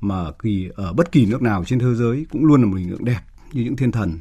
mà 0.00 0.32
kỳ 0.42 0.70
ở 0.74 0.92
bất 0.92 1.12
kỳ 1.12 1.26
nước 1.26 1.42
nào 1.42 1.64
trên 1.64 1.78
thế 1.78 1.94
giới 1.94 2.26
cũng 2.32 2.44
luôn 2.44 2.62
là 2.62 2.66
một 2.66 2.76
hình 2.76 2.90
tượng 2.90 3.04
đẹp 3.04 3.20
như 3.52 3.62
những 3.64 3.76
thiên 3.76 3.92
thần. 3.92 4.18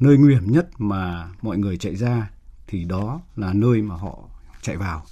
Nơi 0.00 0.18
nguy 0.18 0.34
hiểm 0.34 0.52
nhất 0.52 0.68
mà 0.78 1.28
mọi 1.42 1.58
người 1.58 1.76
chạy 1.76 1.96
ra 1.96 2.30
thì 2.66 2.84
đó 2.84 3.20
là 3.36 3.52
nơi 3.52 3.82
mà 3.82 3.94
họ 3.94 4.18
chạy 4.62 4.76
vào 4.76 5.02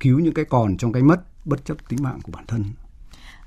cứu 0.00 0.18
những 0.18 0.34
cái 0.34 0.44
còn 0.44 0.76
trong 0.76 0.92
cái 0.92 1.02
mất 1.02 1.46
bất 1.46 1.64
chấp 1.64 1.76
tính 1.88 2.02
mạng 2.02 2.20
của 2.22 2.32
bản 2.32 2.44
thân. 2.46 2.64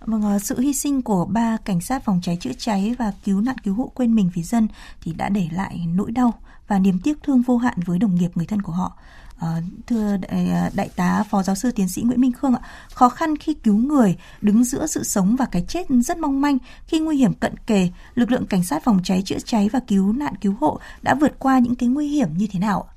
Vâng, 0.05 0.21
ờ, 0.21 0.39
sự 0.39 0.59
hy 0.59 0.73
sinh 0.73 1.01
của 1.01 1.25
ba 1.25 1.57
cảnh 1.65 1.81
sát 1.81 2.05
phòng 2.05 2.19
cháy 2.23 2.37
chữa 2.41 2.53
cháy 2.57 2.95
và 2.99 3.13
cứu 3.23 3.41
nạn 3.41 3.55
cứu 3.63 3.73
hộ 3.73 3.91
quên 3.95 4.15
mình 4.15 4.29
vì 4.33 4.43
dân 4.43 4.67
thì 5.01 5.13
đã 5.13 5.29
để 5.29 5.47
lại 5.51 5.87
nỗi 5.95 6.11
đau 6.11 6.33
và 6.67 6.79
niềm 6.79 6.99
tiếc 7.03 7.23
thương 7.23 7.41
vô 7.41 7.57
hạn 7.57 7.79
với 7.85 7.99
đồng 7.99 8.15
nghiệp 8.15 8.31
người 8.35 8.45
thân 8.45 8.61
của 8.61 8.71
họ. 8.71 8.97
À, 9.41 9.47
thưa 9.87 10.17
đại, 10.21 10.47
đại 10.75 10.89
tá 10.97 11.23
phó 11.29 11.43
giáo 11.43 11.55
sư 11.55 11.71
tiến 11.75 11.87
sĩ 11.87 12.01
Nguyễn 12.01 12.21
Minh 12.21 12.31
Khương 12.31 12.53
ạ, 12.53 12.61
khó 12.93 13.09
khăn 13.09 13.35
khi 13.35 13.53
cứu 13.53 13.77
người 13.77 14.15
đứng 14.41 14.63
giữa 14.63 14.85
sự 14.85 15.03
sống 15.03 15.35
và 15.39 15.45
cái 15.51 15.65
chết 15.67 15.85
rất 15.89 16.17
mong 16.17 16.41
manh 16.41 16.57
khi 16.87 16.99
nguy 16.99 17.17
hiểm 17.17 17.33
cận 17.33 17.53
kề, 17.67 17.89
lực 18.15 18.31
lượng 18.31 18.45
cảnh 18.49 18.63
sát 18.63 18.83
phòng 18.83 18.99
cháy 19.03 19.21
chữa 19.25 19.39
cháy 19.45 19.69
và 19.73 19.79
cứu 19.87 20.13
nạn 20.13 20.33
cứu 20.41 20.53
hộ 20.59 20.79
đã 21.01 21.15
vượt 21.21 21.39
qua 21.39 21.59
những 21.59 21.75
cái 21.75 21.89
nguy 21.89 22.07
hiểm 22.07 22.27
như 22.37 22.47
thế 22.51 22.59
nào 22.59 22.87
ạ? 22.89 22.91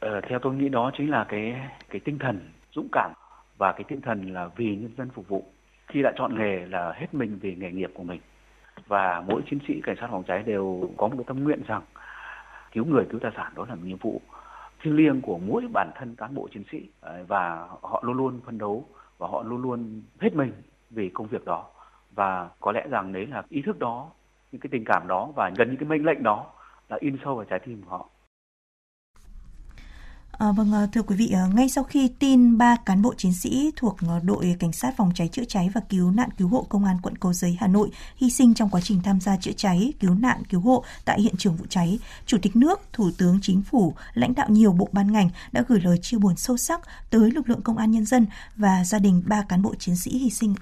Ờ, 0.00 0.20
theo 0.28 0.38
tôi 0.42 0.54
nghĩ 0.54 0.68
đó 0.68 0.90
chính 0.98 1.10
là 1.10 1.24
cái 1.28 1.54
cái 1.90 2.00
tinh 2.04 2.18
thần 2.18 2.50
dũng 2.74 2.88
cảm 2.92 3.12
và 3.58 3.72
cái 3.72 3.84
tinh 3.88 4.00
thần 4.00 4.32
là 4.32 4.48
vì 4.56 4.76
nhân 4.76 4.90
dân 4.98 5.08
phục 5.14 5.28
vụ. 5.28 5.44
Khi 5.88 6.02
đã 6.02 6.12
chọn 6.18 6.38
nghề 6.38 6.66
là 6.66 6.92
hết 6.96 7.14
mình 7.14 7.38
vì 7.42 7.54
nghề 7.54 7.70
nghiệp 7.70 7.90
của 7.94 8.02
mình. 8.02 8.20
Và 8.86 9.22
mỗi 9.28 9.42
chiến 9.50 9.58
sĩ 9.68 9.74
cảnh 9.82 9.96
sát 10.00 10.08
phòng 10.10 10.24
cháy 10.28 10.42
đều 10.46 10.90
có 10.96 11.08
một 11.08 11.14
cái 11.18 11.24
tâm 11.26 11.44
nguyện 11.44 11.62
rằng 11.66 11.82
cứu 12.72 12.84
người, 12.84 13.04
cứu 13.10 13.20
tài 13.20 13.32
sản, 13.36 13.52
đó 13.56 13.66
là 13.68 13.76
nhiệm 13.82 13.98
vụ 13.98 14.20
thiêng 14.80 14.96
liêng 14.96 15.20
của 15.20 15.38
mỗi 15.38 15.66
bản 15.72 15.90
thân 15.94 16.14
cán 16.16 16.34
bộ 16.34 16.48
chiến 16.52 16.64
sĩ. 16.72 16.88
Và 17.28 17.68
họ 17.82 18.02
luôn 18.04 18.16
luôn 18.16 18.40
phấn 18.46 18.58
đấu 18.58 18.84
và 19.18 19.28
họ 19.28 19.42
luôn 19.42 19.62
luôn 19.62 20.02
hết 20.20 20.36
mình 20.36 20.52
vì 20.90 21.08
công 21.08 21.26
việc 21.26 21.44
đó. 21.44 21.66
Và 22.14 22.48
có 22.60 22.72
lẽ 22.72 22.86
rằng 22.90 23.12
đấy 23.12 23.26
là 23.26 23.42
ý 23.48 23.62
thức 23.62 23.78
đó, 23.78 24.10
những 24.52 24.60
cái 24.60 24.68
tình 24.72 24.84
cảm 24.84 25.08
đó 25.08 25.28
và 25.36 25.50
gần 25.56 25.68
những 25.68 25.76
cái 25.76 25.88
mệnh 25.88 26.04
lệnh 26.04 26.22
đó 26.22 26.46
là 26.88 26.96
in 27.00 27.16
sâu 27.24 27.36
vào 27.36 27.44
trái 27.44 27.58
tim 27.58 27.82
của 27.82 27.90
họ. 27.90 28.08
À, 30.42 30.52
vâng, 30.52 30.72
ờ, 30.72 30.86
thưa 30.92 31.02
quý 31.02 31.16
vị, 31.16 31.30
ờ, 31.30 31.48
ngay 31.54 31.68
sau 31.68 31.84
khi 31.84 32.10
tin 32.18 32.58
ba 32.58 32.76
cán 32.76 33.02
bộ 33.02 33.14
chiến 33.14 33.32
sĩ 33.32 33.70
thuộc 33.76 33.96
đội 34.22 34.56
cảnh 34.58 34.72
sát 34.72 34.94
phòng 34.96 35.10
cháy 35.14 35.28
chữa 35.28 35.44
cháy 35.44 35.70
và 35.74 35.80
cứu 35.88 36.10
nạn 36.10 36.28
cứu 36.38 36.48
hộ 36.48 36.66
công 36.68 36.84
an 36.84 36.96
quận 37.02 37.16
Cầu 37.18 37.32
Giấy 37.32 37.56
Hà 37.60 37.66
Nội 37.66 37.90
hy 38.16 38.30
sinh 38.30 38.54
trong 38.54 38.70
quá 38.70 38.80
trình 38.80 39.00
tham 39.04 39.20
gia 39.20 39.36
chữa 39.36 39.52
cháy, 39.56 39.92
cứu 40.00 40.14
nạn 40.14 40.42
cứu 40.48 40.60
hộ 40.60 40.84
tại 41.04 41.20
hiện 41.20 41.34
trường 41.38 41.56
vụ 41.56 41.64
cháy, 41.68 41.98
Chủ 42.26 42.38
tịch 42.42 42.56
nước, 42.56 42.80
Thủ 42.92 43.10
tướng 43.18 43.38
Chính 43.42 43.62
phủ, 43.62 43.94
lãnh 44.14 44.34
đạo 44.34 44.48
nhiều 44.50 44.72
bộ 44.72 44.88
ban 44.92 45.12
ngành 45.12 45.30
đã 45.52 45.64
gửi 45.68 45.80
lời 45.80 45.98
chia 46.02 46.18
buồn 46.18 46.36
sâu 46.36 46.56
sắc 46.56 46.80
tới 47.10 47.30
lực 47.30 47.48
lượng 47.48 47.62
công 47.62 47.78
an 47.78 47.90
nhân 47.90 48.04
dân 48.04 48.26
và 48.56 48.84
gia 48.84 48.98
đình 48.98 49.22
ba 49.26 49.42
cán 49.48 49.62
bộ 49.62 49.74
chiến 49.74 49.96
sĩ 49.96 50.18
hy 50.18 50.30
sinh. 50.30 50.54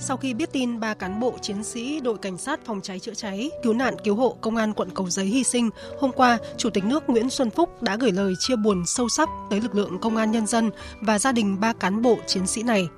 Sau 0.00 0.16
khi 0.16 0.34
biết 0.34 0.52
tin 0.52 0.80
ba 0.80 0.94
cán 0.94 1.20
bộ 1.20 1.34
chiến 1.42 1.64
sĩ 1.64 2.00
đội 2.00 2.18
cảnh 2.18 2.38
sát 2.38 2.60
phòng 2.64 2.80
cháy 2.80 2.98
chữa 2.98 3.14
cháy, 3.14 3.50
cứu 3.62 3.72
nạn 3.72 3.94
cứu 4.04 4.14
hộ 4.14 4.36
công 4.40 4.56
an 4.56 4.72
quận 4.72 4.90
Cầu 4.94 5.10
Giấy 5.10 5.26
hy 5.26 5.44
sinh, 5.44 5.70
hôm 6.00 6.12
qua, 6.12 6.38
Chủ 6.56 6.70
tịch 6.70 6.84
nước 6.84 7.10
Nguyễn 7.10 7.30
Xuân 7.30 7.50
Phúc 7.50 7.82
đã 7.82 7.96
gửi 7.96 8.12
lời 8.12 8.34
chia 8.38 8.56
buồn 8.56 8.82
sâu 8.86 9.08
sắc 9.08 9.28
tới 9.50 9.60
lực 9.60 9.74
lượng 9.74 9.98
công 9.98 10.16
an 10.16 10.30
nhân 10.30 10.46
dân 10.46 10.70
và 11.00 11.18
gia 11.18 11.32
đình 11.32 11.60
ba 11.60 11.72
cán 11.72 12.02
bộ 12.02 12.18
chiến 12.26 12.46
sĩ 12.46 12.62
này. 12.62 12.88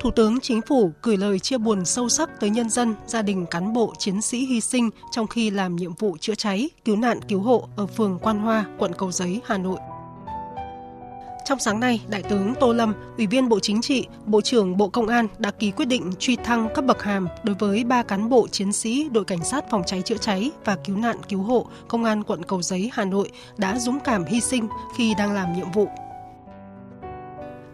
Thủ 0.00 0.10
tướng 0.10 0.40
Chính 0.40 0.60
phủ 0.62 0.92
gửi 1.02 1.16
lời 1.16 1.38
chia 1.38 1.58
buồn 1.58 1.84
sâu 1.84 2.08
sắc 2.08 2.40
tới 2.40 2.50
nhân 2.50 2.70
dân, 2.70 2.94
gia 3.06 3.22
đình 3.22 3.46
cán 3.46 3.72
bộ 3.72 3.92
chiến 3.98 4.22
sĩ 4.22 4.38
hy 4.38 4.60
sinh 4.60 4.90
trong 5.10 5.26
khi 5.26 5.50
làm 5.50 5.76
nhiệm 5.76 5.94
vụ 5.94 6.16
chữa 6.20 6.34
cháy, 6.34 6.70
cứu 6.84 6.96
nạn 6.96 7.20
cứu 7.28 7.40
hộ 7.40 7.68
ở 7.76 7.86
phường 7.86 8.18
Quan 8.22 8.38
Hoa, 8.38 8.64
quận 8.78 8.92
Cầu 8.98 9.12
Giấy, 9.12 9.40
Hà 9.44 9.58
Nội. 9.58 9.78
Trong 11.48 11.58
sáng 11.58 11.80
nay, 11.80 12.00
Đại 12.08 12.22
tướng 12.22 12.54
Tô 12.60 12.72
Lâm, 12.72 12.94
Ủy 13.16 13.26
viên 13.26 13.48
Bộ 13.48 13.60
Chính 13.60 13.80
trị, 13.80 14.06
Bộ 14.26 14.40
trưởng 14.40 14.76
Bộ 14.76 14.88
Công 14.88 15.08
an 15.08 15.28
đã 15.38 15.50
ký 15.50 15.70
quyết 15.70 15.84
định 15.84 16.12
truy 16.18 16.36
thăng 16.36 16.68
cấp 16.74 16.84
bậc 16.84 17.02
hàm 17.02 17.28
đối 17.42 17.54
với 17.54 17.84
ba 17.84 18.02
cán 18.02 18.28
bộ 18.28 18.48
chiến 18.48 18.72
sĩ 18.72 19.08
đội 19.12 19.24
cảnh 19.24 19.44
sát 19.44 19.64
phòng 19.70 19.82
cháy 19.86 20.02
chữa 20.02 20.16
cháy 20.16 20.50
và 20.64 20.76
cứu 20.84 20.96
nạn 20.96 21.16
cứu 21.28 21.42
hộ 21.42 21.66
Công 21.88 22.04
an 22.04 22.24
quận 22.24 22.42
Cầu 22.42 22.62
Giấy, 22.62 22.90
Hà 22.92 23.04
Nội 23.04 23.30
đã 23.56 23.78
dũng 23.78 23.98
cảm 24.04 24.24
hy 24.24 24.40
sinh 24.40 24.68
khi 24.96 25.14
đang 25.18 25.32
làm 25.32 25.52
nhiệm 25.52 25.72
vụ. 25.72 25.88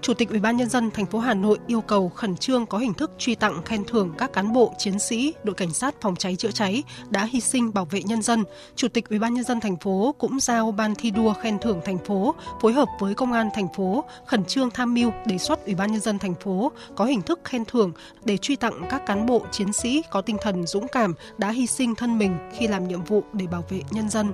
Chủ 0.05 0.15
tịch 0.15 0.29
Ủy 0.29 0.41
ban 0.41 0.57
nhân 0.57 0.69
dân 0.69 0.91
thành 0.91 1.07
phố 1.07 1.19
Hà 1.19 1.35
Nội 1.35 1.59
yêu 1.67 1.81
cầu 1.81 2.09
khẩn 2.09 2.37
trương 2.37 2.67
có 2.67 2.79
hình 2.79 2.95
thức 2.95 3.11
truy 3.19 3.35
tặng 3.35 3.63
khen 3.65 3.85
thưởng 3.85 4.15
các 4.19 4.33
cán 4.33 4.53
bộ, 4.53 4.73
chiến 4.79 4.99
sĩ, 4.99 5.35
đội 5.45 5.55
cảnh 5.55 5.73
sát 5.73 5.95
phòng 6.01 6.17
cháy 6.17 6.37
chữa 6.37 6.51
cháy 6.51 6.83
đã 7.11 7.25
hy 7.25 7.41
sinh 7.41 7.75
bảo 7.75 7.85
vệ 7.85 8.03
nhân 8.03 8.23
dân. 8.23 8.45
Chủ 8.77 8.89
tịch 8.89 9.09
Ủy 9.09 9.19
ban 9.19 9.35
nhân 9.35 9.45
dân 9.45 9.61
thành 9.61 9.77
phố 9.77 10.15
cũng 10.19 10.41
giao 10.41 10.73
ban 10.73 10.95
thi 10.95 11.11
đua 11.11 11.33
khen 11.33 11.59
thưởng 11.59 11.81
thành 11.85 11.99
phố, 11.99 12.35
phối 12.61 12.73
hợp 12.73 12.89
với 13.01 13.15
công 13.15 13.33
an 13.33 13.49
thành 13.55 13.69
phố 13.77 14.05
khẩn 14.27 14.45
trương 14.45 14.71
tham 14.71 14.95
mưu 14.95 15.11
đề 15.27 15.39
xuất 15.39 15.65
Ủy 15.65 15.75
ban 15.75 15.93
nhân 15.93 16.01
dân 16.01 16.19
thành 16.19 16.35
phố 16.35 16.73
có 16.97 17.05
hình 17.05 17.23
thức 17.23 17.41
khen 17.45 17.65
thưởng 17.65 17.93
để 18.25 18.37
truy 18.37 18.57
tặng 18.57 18.87
các 18.91 19.07
cán 19.07 19.27
bộ, 19.27 19.43
chiến 19.51 19.73
sĩ 19.73 20.03
có 20.11 20.21
tinh 20.21 20.37
thần 20.43 20.67
dũng 20.67 20.89
cảm, 20.89 21.15
đã 21.39 21.51
hy 21.51 21.67
sinh 21.67 21.95
thân 21.95 22.19
mình 22.19 22.39
khi 22.59 22.69
làm 22.69 22.89
nhiệm 22.89 23.05
vụ 23.05 23.25
để 23.33 23.47
bảo 23.47 23.65
vệ 23.69 23.81
nhân 23.91 24.09
dân. 24.09 24.33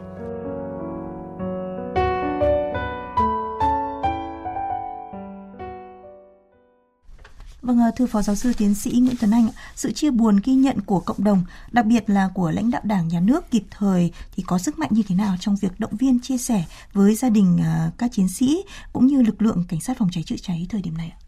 Vâng, 7.62 7.78
ờ, 7.78 7.90
thưa 7.96 8.06
Phó 8.06 8.22
Giáo 8.22 8.36
sư 8.36 8.52
Tiến 8.56 8.74
sĩ 8.74 8.90
Nguyễn 8.90 9.16
Tuấn 9.20 9.30
Anh, 9.30 9.48
sự 9.76 9.92
chia 9.92 10.10
buồn 10.10 10.40
ghi 10.44 10.54
nhận 10.54 10.80
của 10.80 11.00
cộng 11.00 11.24
đồng, 11.24 11.44
đặc 11.72 11.86
biệt 11.86 12.10
là 12.10 12.30
của 12.34 12.50
lãnh 12.50 12.70
đạo 12.70 12.82
Đảng, 12.84 13.08
Nhà 13.08 13.20
nước 13.20 13.50
kịp 13.50 13.62
thời 13.70 14.12
thì 14.36 14.42
có 14.46 14.58
sức 14.58 14.78
mạnh 14.78 14.90
như 14.92 15.02
thế 15.08 15.14
nào 15.14 15.36
trong 15.40 15.56
việc 15.56 15.80
động 15.80 15.96
viên 15.96 16.20
chia 16.20 16.38
sẻ 16.38 16.64
với 16.92 17.14
gia 17.14 17.28
đình 17.28 17.58
ờ, 17.64 17.90
các 17.98 18.12
chiến 18.12 18.28
sĩ 18.28 18.62
cũng 18.92 19.06
như 19.06 19.22
lực 19.22 19.42
lượng 19.42 19.64
cảnh 19.68 19.80
sát 19.80 19.98
phòng 19.98 20.08
cháy 20.12 20.22
chữa 20.22 20.36
cháy 20.42 20.66
thời 20.70 20.82
điểm 20.82 20.96
này 20.96 21.12
ạ? 21.16 21.18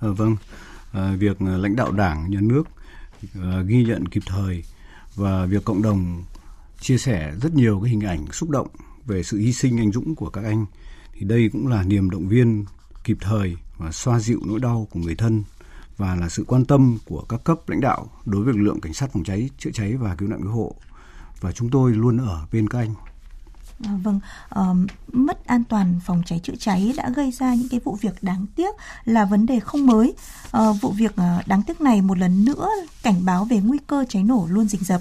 À, 0.00 0.08
vâng, 0.08 0.36
à, 0.92 1.12
việc 1.18 1.42
lãnh 1.42 1.76
đạo 1.76 1.92
Đảng, 1.92 2.30
Nhà 2.30 2.40
nước 2.40 2.62
à, 3.34 3.62
ghi 3.66 3.84
nhận 3.84 4.08
kịp 4.08 4.22
thời 4.26 4.64
và 5.14 5.46
việc 5.46 5.64
cộng 5.64 5.82
đồng 5.82 6.24
chia 6.80 6.98
sẻ 6.98 7.32
rất 7.42 7.54
nhiều 7.54 7.80
cái 7.80 7.90
hình 7.90 8.00
ảnh 8.00 8.26
xúc 8.32 8.50
động 8.50 8.68
về 9.06 9.22
sự 9.22 9.38
hy 9.38 9.52
sinh 9.52 9.78
anh 9.78 9.92
dũng 9.92 10.14
của 10.14 10.30
các 10.30 10.44
anh 10.44 10.66
thì 11.12 11.26
đây 11.26 11.48
cũng 11.52 11.66
là 11.66 11.82
niềm 11.82 12.10
động 12.10 12.28
viên 12.28 12.64
kịp 13.04 13.16
thời 13.20 13.56
và 13.78 13.92
xoa 13.92 14.18
dịu 14.18 14.40
nỗi 14.46 14.60
đau 14.60 14.88
của 14.90 15.00
người 15.00 15.14
thân 15.14 15.42
và 16.00 16.14
là 16.14 16.28
sự 16.28 16.44
quan 16.46 16.64
tâm 16.64 16.98
của 17.04 17.24
các 17.28 17.44
cấp 17.44 17.68
lãnh 17.68 17.80
đạo 17.80 18.06
đối 18.24 18.44
với 18.44 18.54
lực 18.54 18.62
lượng 18.62 18.80
cảnh 18.80 18.94
sát 18.94 19.12
phòng 19.12 19.24
cháy 19.24 19.50
chữa 19.58 19.70
cháy 19.74 19.96
và 19.96 20.14
cứu 20.14 20.28
nạn 20.28 20.42
cứu 20.42 20.52
hộ 20.52 20.74
và 21.40 21.52
chúng 21.52 21.70
tôi 21.70 21.92
luôn 21.92 22.18
ở 22.18 22.46
bên 22.52 22.68
các 22.68 22.78
anh 22.78 22.94
À, 23.84 23.92
vâng, 24.02 24.20
uh, 24.60 24.76
mất 25.12 25.46
an 25.46 25.64
toàn 25.64 26.00
phòng 26.06 26.22
cháy 26.26 26.40
chữa 26.42 26.54
cháy 26.58 26.92
đã 26.96 27.10
gây 27.16 27.30
ra 27.30 27.54
những 27.54 27.68
cái 27.68 27.80
vụ 27.84 27.98
việc 28.00 28.22
đáng 28.22 28.46
tiếc 28.56 28.74
là 29.04 29.24
vấn 29.24 29.46
đề 29.46 29.60
không 29.60 29.86
mới. 29.86 30.14
Uh, 30.56 30.80
vụ 30.80 30.90
việc 30.90 31.12
uh, 31.12 31.46
đáng 31.46 31.62
tiếc 31.62 31.80
này 31.80 32.02
một 32.02 32.18
lần 32.18 32.44
nữa 32.44 32.68
cảnh 33.02 33.24
báo 33.24 33.44
về 33.44 33.60
nguy 33.60 33.78
cơ 33.86 34.04
cháy 34.08 34.22
nổ 34.22 34.46
luôn 34.50 34.68
rình 34.68 34.84
rập. 34.84 35.00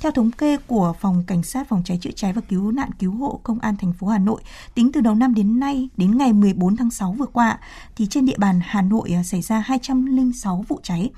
Theo 0.00 0.12
thống 0.12 0.30
kê 0.30 0.56
của 0.56 0.94
Phòng 1.00 1.24
Cảnh 1.26 1.42
sát 1.42 1.68
Phòng 1.68 1.82
cháy 1.84 1.98
chữa 2.00 2.10
cháy 2.10 2.32
và 2.32 2.40
Cứu 2.40 2.70
nạn 2.72 2.90
Cứu 2.98 3.12
hộ 3.12 3.40
Công 3.42 3.58
an 3.58 3.76
thành 3.76 3.92
phố 3.92 4.06
Hà 4.06 4.18
Nội, 4.18 4.42
tính 4.74 4.92
từ 4.92 5.00
đầu 5.00 5.14
năm 5.14 5.34
đến 5.34 5.60
nay, 5.60 5.88
đến 5.96 6.18
ngày 6.18 6.32
14 6.32 6.76
tháng 6.76 6.90
6 6.90 7.12
vừa 7.12 7.26
qua, 7.26 7.58
thì 7.96 8.06
trên 8.06 8.26
địa 8.26 8.38
bàn 8.38 8.60
Hà 8.64 8.82
Nội 8.82 9.14
à, 9.14 9.22
xảy 9.22 9.42
ra 9.42 9.58
206 9.58 10.64
vụ 10.68 10.80
cháy. 10.82 11.10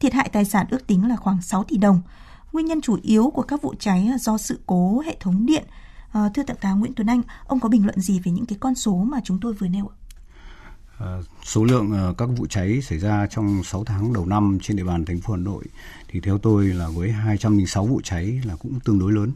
Thiệt 0.00 0.12
hại 0.12 0.28
tài 0.32 0.44
sản 0.44 0.66
ước 0.70 0.86
tính 0.86 1.08
là 1.08 1.16
khoảng 1.16 1.42
6 1.42 1.64
tỷ 1.64 1.76
đồng. 1.76 2.00
Nguyên 2.52 2.66
nhân 2.66 2.80
chủ 2.80 2.98
yếu 3.02 3.30
của 3.30 3.42
các 3.42 3.62
vụ 3.62 3.74
cháy 3.78 4.08
à, 4.12 4.18
do 4.18 4.38
sự 4.38 4.60
cố 4.66 5.00
hệ 5.00 5.16
thống 5.20 5.46
điện, 5.46 5.64
À, 6.12 6.30
thưa 6.34 6.42
Thượng 6.42 6.56
tá 6.56 6.72
Nguyễn 6.72 6.94
Tuấn 6.94 7.06
Anh, 7.06 7.22
ông 7.46 7.60
có 7.60 7.68
bình 7.68 7.86
luận 7.86 8.00
gì 8.00 8.20
về 8.20 8.32
những 8.32 8.46
cái 8.46 8.58
con 8.60 8.74
số 8.74 8.94
mà 8.94 9.20
chúng 9.24 9.38
tôi 9.40 9.52
vừa 9.52 9.68
nêu 9.68 9.88
ạ? 9.88 9.99
Ờ, 11.00 11.22
số 11.42 11.64
lượng 11.64 11.92
ờ, 11.92 12.14
các 12.18 12.28
vụ 12.36 12.46
cháy 12.46 12.82
xảy 12.82 12.98
ra 12.98 13.26
trong 13.26 13.62
6 13.64 13.84
tháng 13.84 14.12
đầu 14.12 14.26
năm 14.26 14.58
trên 14.62 14.76
địa 14.76 14.84
bàn 14.84 15.04
thành 15.04 15.20
phố 15.20 15.34
Hà 15.34 15.40
Nội 15.40 15.64
thì 16.08 16.20
theo 16.20 16.38
tôi 16.38 16.64
là 16.64 16.88
với 16.88 17.12
206 17.12 17.86
vụ 17.86 18.00
cháy 18.04 18.40
là 18.44 18.56
cũng 18.56 18.80
tương 18.80 18.98
đối 18.98 19.12
lớn. 19.12 19.32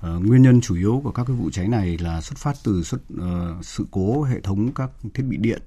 Ờ, 0.00 0.18
nguyên 0.18 0.42
nhân 0.42 0.60
chủ 0.60 0.76
yếu 0.76 1.00
của 1.04 1.10
các 1.10 1.24
cái 1.26 1.36
vụ 1.36 1.50
cháy 1.50 1.68
này 1.68 1.98
là 1.98 2.20
xuất 2.20 2.38
phát 2.38 2.56
từ 2.64 2.82
xuất 2.82 3.00
sự 3.62 3.86
cố 3.90 4.22
hệ 4.22 4.40
thống 4.40 4.72
các 4.72 4.90
thiết 5.14 5.22
bị 5.22 5.36
điện, 5.36 5.62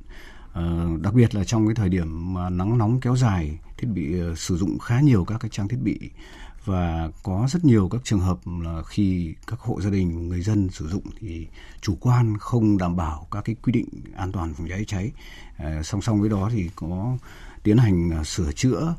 đặc 1.02 1.14
biệt 1.14 1.36
là 1.36 1.44
trong 1.44 1.68
cái 1.68 1.76
thời 1.76 1.90
điểm 1.90 2.34
mà 2.34 2.50
nắng 2.50 2.78
nóng 2.78 3.00
kéo 3.00 3.16
dài, 3.16 3.60
thiết 3.78 3.88
bị 3.88 4.16
sử 4.36 4.58
dụng 4.58 4.80
khá 4.80 5.02
nhiều 5.02 5.26
các 5.26 5.38
cái 5.38 5.50
trang 5.50 5.68
thiết 5.68 5.80
bị 5.84 6.00
và 6.66 7.10
có 7.24 7.48
rất 7.50 7.66
nhiều 7.66 7.90
các 7.90 8.02
trường 8.04 8.20
hợp 8.20 8.40
là 8.46 8.82
khi 8.88 9.34
các 9.48 9.60
hộ 9.60 9.82
gia 9.82 9.90
đình 9.90 10.30
người 10.30 10.42
dân 10.42 10.70
sử 10.70 10.88
dụng 10.88 11.04
thì 11.20 11.48
chủ 11.82 11.98
quan 12.02 12.38
không 12.38 12.78
đảm 12.78 12.96
bảo 12.96 13.28
các 13.32 13.42
cái 13.46 13.56
quy 13.64 13.72
định 13.72 13.88
an 14.16 14.32
toàn 14.32 14.54
phòng 14.54 14.68
cháy 14.70 14.84
cháy 14.88 15.12
à, 15.58 15.84
song 15.84 16.02
song 16.02 16.22
với 16.22 16.30
đó 16.30 16.50
thì 16.52 16.70
có 16.76 17.18
tiến 17.64 17.78
hành 17.78 18.12
à, 18.12 18.24
sửa 18.24 18.52
chữa 18.52 18.96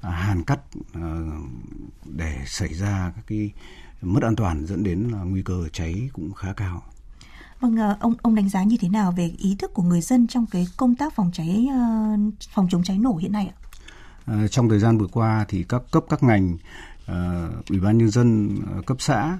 à, 0.00 0.10
hàn 0.10 0.42
cắt 0.42 0.60
để 2.04 2.38
xảy 2.46 2.74
ra 2.74 3.12
các 3.16 3.24
cái 3.26 3.52
mất 4.02 4.22
an 4.22 4.36
toàn 4.36 4.66
dẫn 4.66 4.82
đến 4.82 5.08
là 5.12 5.18
nguy 5.18 5.42
cơ 5.42 5.68
cháy 5.72 6.10
cũng 6.12 6.32
khá 6.32 6.52
cao. 6.52 6.82
Vâng, 7.60 7.76
ông 8.00 8.14
ông 8.22 8.34
đánh 8.34 8.48
giá 8.48 8.62
như 8.62 8.76
thế 8.80 8.88
nào 8.88 9.12
về 9.12 9.30
ý 9.38 9.56
thức 9.58 9.74
của 9.74 9.82
người 9.82 10.00
dân 10.00 10.26
trong 10.26 10.46
cái 10.46 10.66
công 10.76 10.94
tác 10.94 11.14
phòng 11.14 11.30
cháy 11.34 11.68
phòng 12.54 12.68
chống 12.70 12.82
cháy 12.82 12.98
nổ 12.98 13.16
hiện 13.16 13.32
nay 13.32 13.46
ạ? 13.46 13.56
À, 14.26 14.46
trong 14.50 14.68
thời 14.68 14.78
gian 14.78 14.98
vừa 14.98 15.06
qua 15.06 15.44
thì 15.48 15.62
các 15.62 15.82
cấp 15.90 16.04
các 16.08 16.22
ngành 16.22 16.56
Ờ, 17.06 17.50
ủy 17.70 17.80
ban 17.80 17.98
nhân 17.98 18.10
dân 18.10 18.58
uh, 18.78 18.86
cấp 18.86 18.96
xã 19.00 19.38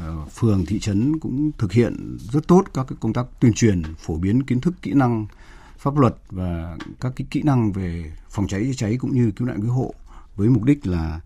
uh, 0.00 0.32
phường 0.32 0.66
thị 0.66 0.78
trấn 0.78 1.18
cũng 1.18 1.50
thực 1.58 1.72
hiện 1.72 2.18
rất 2.32 2.48
tốt 2.48 2.64
các 2.74 2.86
cái 2.88 2.96
công 3.00 3.12
tác 3.12 3.26
tuyên 3.40 3.52
truyền 3.52 3.82
phổ 3.98 4.16
biến 4.16 4.42
kiến 4.42 4.60
thức 4.60 4.74
kỹ 4.82 4.92
năng 4.92 5.26
pháp 5.78 5.96
luật 5.96 6.14
và 6.30 6.78
các 7.00 7.12
cái 7.16 7.26
kỹ 7.30 7.42
năng 7.42 7.72
về 7.72 8.12
phòng 8.30 8.46
cháy 8.48 8.64
chữa 8.64 8.72
cháy 8.76 8.96
cũng 9.00 9.14
như 9.14 9.30
cứu 9.30 9.48
nạn 9.48 9.62
cứu 9.62 9.72
hộ 9.72 9.94
với 10.36 10.48
mục 10.48 10.64
đích 10.64 10.86
là 10.86 11.20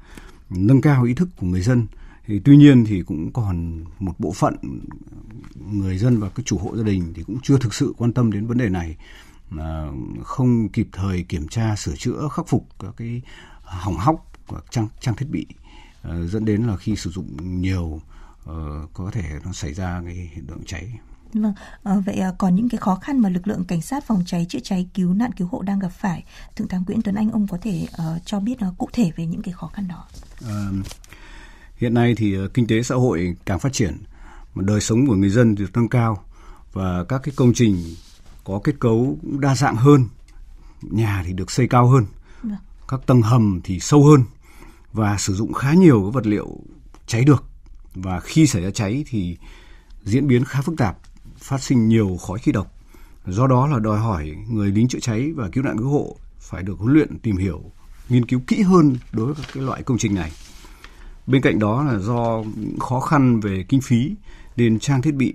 nâng 0.51 0.81
cao 0.81 1.05
ý 1.05 1.15
thức 1.15 1.29
của 1.37 1.47
người 1.47 1.61
dân. 1.61 1.87
Thì 2.27 2.41
tuy 2.45 2.57
nhiên 2.57 2.85
thì 2.85 3.03
cũng 3.03 3.33
còn 3.33 3.85
một 3.99 4.13
bộ 4.19 4.33
phận 4.33 4.57
người 5.73 5.99
dân 5.99 6.21
và 6.21 6.29
các 6.29 6.47
chủ 6.47 6.59
hộ 6.59 6.77
gia 6.77 6.83
đình 6.83 7.13
thì 7.15 7.23
cũng 7.23 7.39
chưa 7.43 7.59
thực 7.59 7.75
sự 7.75 7.95
quan 7.99 8.13
tâm 8.13 8.33
đến 8.33 8.47
vấn 8.47 8.59
đề 8.59 8.69
này 8.69 8.97
mà 9.51 9.89
không 10.23 10.69
kịp 10.69 10.89
thời 10.93 11.23
kiểm 11.23 11.49
tra 11.49 11.77
sửa 11.77 11.97
chữa 11.97 12.29
khắc 12.33 12.49
phục 12.49 12.67
các 12.79 12.95
cái 12.97 13.23
hỏng 13.63 13.97
hóc 13.97 14.33
của 14.47 14.61
trang 14.71 14.89
trang 15.01 15.17
thiết 15.17 15.27
bị 15.31 15.47
uh, 16.09 16.31
dẫn 16.31 16.45
đến 16.45 16.63
là 16.63 16.77
khi 16.77 16.97
sử 16.97 17.11
dụng 17.11 17.61
nhiều 17.61 18.01
uh, 18.51 18.51
có 18.93 19.11
thể 19.13 19.25
nó 19.45 19.53
xảy 19.53 19.75
ra 19.75 20.03
cái 20.05 20.15
hiện 20.15 20.47
tượng 20.47 20.65
cháy. 20.67 20.99
Vâng, 21.35 21.55
à, 21.83 21.97
vậy 22.07 22.17
à, 22.17 22.33
còn 22.39 22.55
những 22.55 22.69
cái 22.69 22.79
khó 22.79 22.95
khăn 22.95 23.19
mà 23.19 23.29
lực 23.29 23.49
lượng 23.49 23.65
cảnh 23.65 23.83
sát 23.83 24.05
phòng 24.07 24.23
cháy 24.27 24.47
chữa 24.49 24.59
cháy 24.63 24.89
cứu 24.95 25.15
nạn 25.15 25.33
cứu 25.33 25.49
hộ 25.51 25.63
đang 25.63 25.79
gặp 25.79 25.89
phải, 25.89 26.25
thượng 26.57 26.69
tá 26.69 26.79
Nguyễn 26.87 27.03
Tuấn 27.03 27.15
Anh 27.15 27.31
ông 27.31 27.47
có 27.49 27.59
thể 27.63 27.87
uh, 27.93 28.23
cho 28.25 28.41
biết 28.41 28.59
uh, 28.69 28.79
cụ 28.79 28.89
thể 28.93 29.11
về 29.17 29.27
những 29.27 29.43
cái 29.43 29.55
khó 29.55 29.67
khăn 29.67 29.89
đó. 29.89 30.05
À, 30.47 30.71
hiện 31.77 31.95
nay 31.95 32.15
thì 32.17 32.39
uh, 32.39 32.55
kinh 32.55 32.67
tế 32.67 32.83
xã 32.83 32.95
hội 32.95 33.37
càng 33.45 33.59
phát 33.59 33.73
triển, 33.73 33.99
mà 34.55 34.63
đời 34.67 34.81
sống 34.81 35.07
của 35.07 35.15
người 35.15 35.31
dân 35.31 35.57
thì 35.57 35.65
tăng 35.73 35.89
cao 35.89 36.25
và 36.73 37.05
các 37.05 37.21
cái 37.23 37.35
công 37.37 37.53
trình 37.55 37.95
có 38.45 38.61
kết 38.65 38.75
cấu 38.81 39.19
đa 39.23 39.55
dạng 39.55 39.77
hơn, 39.77 40.09
nhà 40.83 41.23
thì 41.27 41.33
được 41.33 41.51
xây 41.51 41.69
cao 41.69 41.89
hơn, 41.89 42.07
vâng. 42.43 42.57
các 42.89 43.01
tầng 43.07 43.23
hầm 43.23 43.61
thì 43.65 43.81
sâu 43.81 44.05
hơn 44.05 44.25
và 44.95 45.17
sử 45.19 45.35
dụng 45.35 45.53
khá 45.53 45.75
nhiều 45.75 46.03
cái 46.03 46.11
vật 46.11 46.27
liệu 46.27 46.59
cháy 47.07 47.25
được 47.25 47.45
và 47.95 48.21
khi 48.21 48.47
xảy 48.47 48.63
ra 48.63 48.71
cháy 48.71 49.05
thì 49.09 49.37
diễn 50.03 50.27
biến 50.27 50.45
khá 50.45 50.61
phức 50.63 50.77
tạp, 50.79 50.99
phát 51.39 51.63
sinh 51.63 51.89
nhiều 51.89 52.17
khói 52.17 52.39
khí 52.39 52.53
độc. 52.53 52.73
Do 53.27 53.47
đó 53.47 53.67
là 53.67 53.79
đòi 53.79 53.99
hỏi 53.99 54.31
người 54.51 54.71
lính 54.71 54.89
chữa 54.89 54.99
cháy 55.01 55.33
và 55.37 55.49
cứu 55.49 55.65
nạn 55.65 55.79
cứu 55.79 55.89
hộ 55.89 56.17
phải 56.39 56.63
được 56.63 56.79
huấn 56.79 56.93
luyện 56.93 57.19
tìm 57.19 57.37
hiểu, 57.37 57.63
nghiên 58.09 58.27
cứu 58.27 58.41
kỹ 58.47 58.63
hơn 58.63 58.97
đối 59.13 59.27
với 59.27 59.35
các 59.35 59.51
cái 59.55 59.63
loại 59.63 59.83
công 59.83 59.99
trình 59.99 60.15
này. 60.15 60.33
Bên 61.27 61.43
cạnh 61.43 61.59
đó 61.59 61.85
là 61.85 61.99
do 61.99 62.43
những 62.57 62.79
khó 62.79 63.01
khăn 63.01 63.41
về 63.41 63.65
kinh 63.69 63.81
phí 63.81 64.15
nên 64.57 64.79
trang 64.79 65.03
thiết 65.03 65.15
bị, 65.15 65.35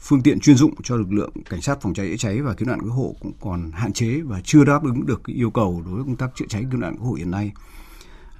phương 0.00 0.22
tiện 0.22 0.40
chuyên 0.40 0.56
dụng 0.56 0.74
cho 0.82 0.96
lực 0.96 1.12
lượng 1.12 1.32
cảnh 1.50 1.60
sát 1.60 1.80
phòng 1.80 1.94
cháy 1.94 2.08
chữa 2.08 2.16
cháy 2.16 2.42
và 2.42 2.54
cứu 2.54 2.68
nạn 2.68 2.80
cứu 2.80 2.92
hộ 2.92 3.14
cũng 3.20 3.32
còn 3.40 3.70
hạn 3.74 3.92
chế 3.92 4.20
và 4.20 4.40
chưa 4.44 4.64
đáp 4.64 4.82
ứng 4.84 5.06
được 5.06 5.20
cái 5.24 5.36
yêu 5.36 5.50
cầu 5.50 5.82
đối 5.86 5.94
với 5.94 6.04
công 6.04 6.16
tác 6.16 6.30
chữa 6.34 6.46
cháy 6.48 6.64
cứu 6.70 6.80
nạn 6.80 6.96
cứu 6.96 7.06
hộ 7.06 7.12
hiện 7.12 7.30
nay. 7.30 7.52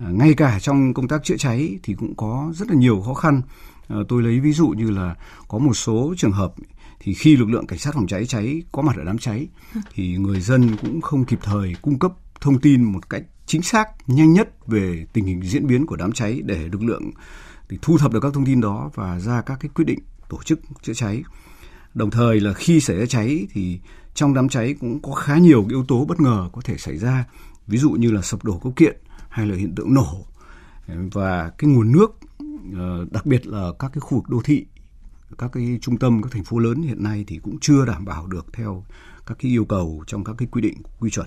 À, 0.01 0.09
ngay 0.11 0.35
cả 0.35 0.59
trong 0.61 0.95
công 0.95 1.09
tác 1.09 1.25
chữa 1.25 1.37
cháy 1.37 1.79
thì 1.83 1.95
cũng 1.95 2.15
có 2.15 2.53
rất 2.55 2.69
là 2.69 2.75
nhiều 2.75 3.03
khó 3.07 3.15
khăn. 3.15 3.43
À, 3.89 3.97
tôi 4.09 4.23
lấy 4.23 4.41
ví 4.41 4.53
dụ 4.53 4.69
như 4.69 4.91
là 4.91 5.15
có 5.49 5.59
một 5.59 5.75
số 5.75 6.15
trường 6.17 6.33
hợp 6.33 6.53
thì 7.01 7.15
khi 7.15 7.37
lực 7.37 7.51
lượng 7.51 7.67
cảnh 7.67 7.79
sát 7.79 7.95
phòng 7.95 8.07
cháy 8.07 8.27
cháy 8.27 8.63
có 8.73 8.83
mặt 8.83 8.97
ở 8.97 9.05
đám 9.05 9.19
cháy 9.19 9.49
thì 9.95 10.17
người 10.17 10.41
dân 10.41 10.77
cũng 10.77 11.01
không 11.01 11.25
kịp 11.25 11.39
thời 11.43 11.77
cung 11.83 11.99
cấp 11.99 12.13
thông 12.41 12.59
tin 12.59 12.85
một 12.85 13.11
cách 13.11 13.23
chính 13.47 13.63
xác 13.63 13.85
nhanh 14.07 14.33
nhất 14.33 14.67
về 14.67 15.07
tình 15.13 15.25
hình 15.25 15.43
diễn 15.43 15.67
biến 15.67 15.87
của 15.87 15.97
đám 15.97 16.13
cháy 16.13 16.41
để 16.45 16.69
lực 16.73 16.83
lượng 16.83 17.11
thì 17.69 17.79
thu 17.83 17.99
thập 17.99 18.13
được 18.13 18.21
các 18.21 18.35
thông 18.35 18.47
tin 18.47 18.61
đó 18.61 18.91
và 18.95 19.19
ra 19.19 19.43
các 19.43 19.59
cái 19.61 19.71
quyết 19.75 19.85
định 19.85 19.99
tổ 20.29 20.43
chức 20.45 20.61
chữa 20.83 20.95
cháy. 20.95 21.23
Đồng 21.95 22.11
thời 22.11 22.41
là 22.41 22.53
khi 22.53 22.81
xảy 22.81 22.97
ra 22.97 23.07
cháy 23.07 23.47
thì 23.53 23.81
trong 24.15 24.35
đám 24.35 24.49
cháy 24.49 24.75
cũng 24.81 25.03
có 25.03 25.13
khá 25.13 25.39
nhiều 25.39 25.67
yếu 25.71 25.85
tố 25.89 26.05
bất 26.05 26.21
ngờ 26.21 26.49
có 26.53 26.61
thể 26.65 26.77
xảy 26.79 26.97
ra. 26.97 27.25
Ví 27.67 27.79
dụ 27.79 27.91
như 27.91 28.11
là 28.11 28.23
sập 28.23 28.45
đổ 28.45 28.59
cấu 28.59 28.73
kiện 28.77 28.97
hay 29.31 29.47
là 29.47 29.57
hiện 29.57 29.75
tượng 29.75 29.95
nổ. 29.95 30.27
Và 31.13 31.51
cái 31.59 31.71
nguồn 31.71 31.93
nước 31.93 32.11
ờ, 32.77 33.07
đặc 33.11 33.27
biệt 33.27 33.47
là 33.47 33.73
các 33.79 33.91
cái 33.93 34.01
khu 34.01 34.19
vực 34.19 34.29
đô 34.29 34.43
thị 34.45 34.67
các 35.39 35.51
cái 35.53 35.79
trung 35.81 35.99
tâm 35.99 36.23
các 36.23 36.33
thành 36.33 36.45
phố 36.45 36.59
lớn 36.59 36.83
hiện 36.83 37.03
nay 37.03 37.25
thì 37.27 37.39
cũng 37.43 37.59
chưa 37.61 37.87
đảm 37.87 38.05
bảo 38.05 38.27
được 38.27 38.47
theo 38.53 38.85
các 39.27 39.39
cái 39.41 39.51
yêu 39.51 39.65
cầu 39.65 40.05
trong 40.07 40.25
các 40.25 40.35
cái 40.39 40.49
quy 40.51 40.61
định 40.61 40.83
quy 41.01 41.11
chuẩn. 41.11 41.27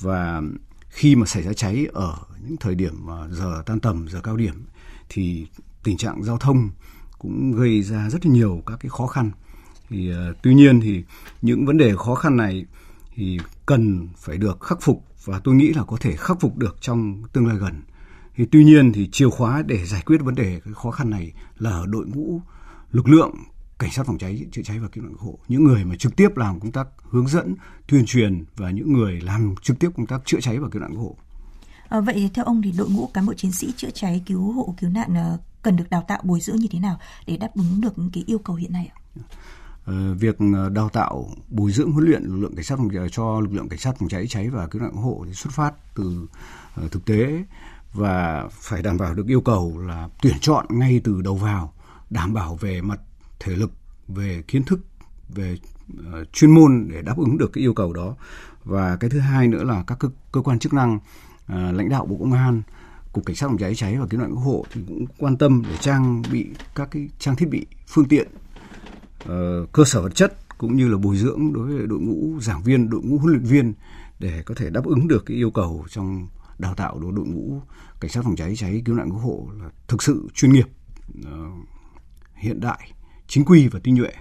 Và 0.00 0.42
khi 0.88 1.16
mà 1.16 1.26
xảy 1.26 1.42
ra 1.42 1.52
cháy 1.52 1.86
ở 1.92 2.16
những 2.42 2.56
thời 2.56 2.74
điểm 2.74 3.06
ờ, 3.06 3.28
giờ 3.32 3.62
tan 3.66 3.80
tầm 3.80 4.08
giờ 4.08 4.20
cao 4.20 4.36
điểm 4.36 4.64
thì 5.08 5.46
tình 5.82 5.96
trạng 5.96 6.22
giao 6.22 6.38
thông 6.38 6.70
cũng 7.18 7.52
gây 7.52 7.82
ra 7.82 8.10
rất 8.10 8.26
là 8.26 8.32
nhiều 8.32 8.62
các 8.66 8.76
cái 8.80 8.90
khó 8.90 9.06
khăn. 9.06 9.30
Thì 9.88 10.12
uh, 10.12 10.36
tuy 10.42 10.54
nhiên 10.54 10.80
thì 10.80 11.04
những 11.42 11.66
vấn 11.66 11.78
đề 11.78 11.96
khó 11.96 12.14
khăn 12.14 12.36
này 12.36 12.66
thì 13.14 13.38
cần 13.66 14.08
phải 14.16 14.36
được 14.38 14.60
khắc 14.60 14.78
phục 14.80 15.04
và 15.24 15.40
tôi 15.44 15.54
nghĩ 15.54 15.72
là 15.72 15.84
có 15.84 15.96
thể 16.00 16.16
khắc 16.16 16.40
phục 16.40 16.56
được 16.56 16.76
trong 16.80 17.22
tương 17.32 17.46
lai 17.46 17.56
gần. 17.56 17.82
Thì 18.36 18.46
tuy 18.52 18.64
nhiên 18.64 18.92
thì 18.92 19.08
chìa 19.12 19.28
khóa 19.28 19.62
để 19.66 19.86
giải 19.86 20.02
quyết 20.06 20.22
vấn 20.22 20.34
đề 20.34 20.60
cái 20.64 20.74
khó 20.74 20.90
khăn 20.90 21.10
này 21.10 21.32
là 21.58 21.70
ở 21.70 21.86
đội 21.86 22.06
ngũ 22.06 22.40
lực 22.92 23.08
lượng 23.08 23.34
cảnh 23.78 23.90
sát 23.90 24.06
phòng 24.06 24.18
cháy 24.18 24.46
chữa 24.52 24.62
cháy 24.64 24.78
và 24.78 24.88
cứu 24.88 25.04
nạn 25.04 25.12
cứu 25.12 25.28
hộ 25.28 25.38
những 25.48 25.64
người 25.64 25.84
mà 25.84 25.96
trực 25.96 26.16
tiếp 26.16 26.36
làm 26.36 26.60
công 26.60 26.72
tác 26.72 26.86
hướng 27.10 27.28
dẫn 27.28 27.54
tuyên 27.86 28.06
truyền 28.06 28.44
và 28.56 28.70
những 28.70 28.92
người 28.92 29.20
làm 29.20 29.54
trực 29.62 29.78
tiếp 29.78 29.88
công 29.96 30.06
tác 30.06 30.22
chữa 30.24 30.40
cháy 30.40 30.58
và 30.58 30.68
cứu 30.68 30.82
nạn 30.82 30.90
cứu 30.90 31.00
hộ 31.00 31.16
à, 31.88 32.00
vậy 32.00 32.30
theo 32.34 32.44
ông 32.44 32.62
thì 32.62 32.72
đội 32.78 32.90
ngũ 32.90 33.06
cán 33.06 33.26
bộ 33.26 33.34
chiến 33.34 33.52
sĩ 33.52 33.72
chữa 33.76 33.90
cháy 33.90 34.22
cứu 34.26 34.52
hộ 34.52 34.74
cứu 34.80 34.90
nạn 34.90 35.14
ờ, 35.14 35.38
cần 35.62 35.76
được 35.76 35.90
đào 35.90 36.04
tạo 36.08 36.20
bồi 36.24 36.40
dưỡng 36.40 36.56
như 36.56 36.66
thế 36.70 36.78
nào 36.78 36.98
để 37.26 37.36
đáp 37.36 37.50
ứng 37.54 37.80
được 37.80 37.98
những 37.98 38.10
cái 38.12 38.24
yêu 38.26 38.38
cầu 38.38 38.56
hiện 38.56 38.72
nay 38.72 38.90
ạ? 38.94 38.96
Ờ, 39.84 40.14
việc 40.14 40.36
ờ, 40.54 40.68
đào 40.68 40.88
tạo 40.88 41.28
bồi 41.48 41.72
dưỡng 41.72 41.92
huấn 41.92 42.04
luyện 42.04 42.22
lực 42.22 42.38
lượng 42.38 42.54
cảnh 42.54 42.64
sát 42.64 42.76
phòng 42.78 42.90
cháy 42.94 43.08
cho 43.12 43.40
lực 43.40 43.52
lượng 43.52 43.68
cảnh 43.68 43.78
sát 43.78 43.92
phòng 43.98 44.08
cháy 44.08 44.26
cháy 44.26 44.48
và 44.48 44.66
cứu 44.66 44.82
nạn 44.82 44.90
cứu 44.92 45.00
hộ 45.00 45.24
thì 45.26 45.34
xuất 45.34 45.52
phát 45.52 45.74
từ 45.94 46.26
ờ, 46.74 46.88
thực 46.88 47.04
tế 47.04 47.44
và 47.92 48.46
phải 48.50 48.82
đảm 48.82 48.98
bảo 48.98 49.14
được 49.14 49.26
yêu 49.26 49.40
cầu 49.40 49.78
là 49.78 50.08
tuyển 50.22 50.34
chọn 50.40 50.66
ngay 50.68 51.00
từ 51.04 51.22
đầu 51.22 51.36
vào 51.36 51.72
đảm 52.10 52.34
bảo 52.34 52.54
về 52.54 52.80
mặt 52.80 53.00
thể 53.40 53.56
lực 53.56 53.70
về 54.08 54.42
kiến 54.48 54.64
thức 54.64 54.80
về 55.28 55.56
chuyên 56.32 56.50
môn 56.50 56.88
để 56.90 57.02
đáp 57.02 57.16
ứng 57.16 57.38
được 57.38 57.52
cái 57.52 57.64
yêu 57.64 57.74
cầu 57.74 57.92
đó. 57.92 58.14
Và 58.64 58.96
cái 58.96 59.10
thứ 59.10 59.18
hai 59.18 59.48
nữa 59.48 59.64
là 59.64 59.84
các 59.86 59.98
cơ, 59.98 60.08
cơ 60.32 60.40
quan 60.40 60.58
chức 60.58 60.72
năng 60.72 60.98
lãnh 61.48 61.88
đạo 61.88 62.06
bộ 62.06 62.16
công 62.20 62.32
an 62.32 62.62
cục 63.12 63.26
cảnh 63.26 63.36
sát 63.36 63.46
phòng 63.46 63.58
cháy 63.58 63.74
cháy 63.74 63.96
và 63.96 64.06
cứu 64.06 64.20
nạn 64.20 64.30
cứu 64.30 64.38
hộ 64.38 64.64
thì 64.72 64.80
cũng 64.88 65.06
quan 65.18 65.36
tâm 65.36 65.62
để 65.68 65.76
trang 65.80 66.22
bị 66.32 66.46
các 66.74 66.88
cái 66.90 67.08
trang 67.18 67.36
thiết 67.36 67.48
bị 67.48 67.66
phương 67.86 68.08
tiện 68.08 68.28
uh, 69.24 69.72
cơ 69.72 69.84
sở 69.84 70.02
vật 70.02 70.14
chất 70.14 70.58
cũng 70.58 70.76
như 70.76 70.88
là 70.88 70.98
bồi 70.98 71.16
dưỡng 71.16 71.52
đối 71.52 71.66
với 71.66 71.86
đội 71.86 72.00
ngũ 72.00 72.40
giảng 72.40 72.62
viên 72.62 72.90
đội 72.90 73.00
ngũ 73.04 73.18
huấn 73.18 73.32
luyện 73.32 73.44
viên 73.44 73.72
để 74.18 74.42
có 74.46 74.54
thể 74.58 74.70
đáp 74.70 74.84
ứng 74.84 75.08
được 75.08 75.26
cái 75.26 75.36
yêu 75.36 75.50
cầu 75.50 75.84
trong 75.90 76.28
đào 76.58 76.74
tạo 76.74 76.98
đối 76.98 77.12
đội 77.12 77.26
ngũ 77.26 77.60
cảnh 78.00 78.10
sát 78.10 78.24
phòng 78.24 78.36
cháy 78.36 78.56
cháy 78.56 78.82
cứu 78.84 78.94
nạn 78.94 79.10
cứu 79.10 79.18
hộ 79.18 79.48
là 79.60 79.68
thực 79.88 80.02
sự 80.02 80.28
chuyên 80.34 80.52
nghiệp 80.52 80.66
uh, 81.18 81.26
hiện 82.34 82.60
đại 82.60 82.92
chính 83.26 83.44
quy 83.44 83.68
và 83.68 83.80
tinh 83.82 83.94
nhuệ 83.94 84.12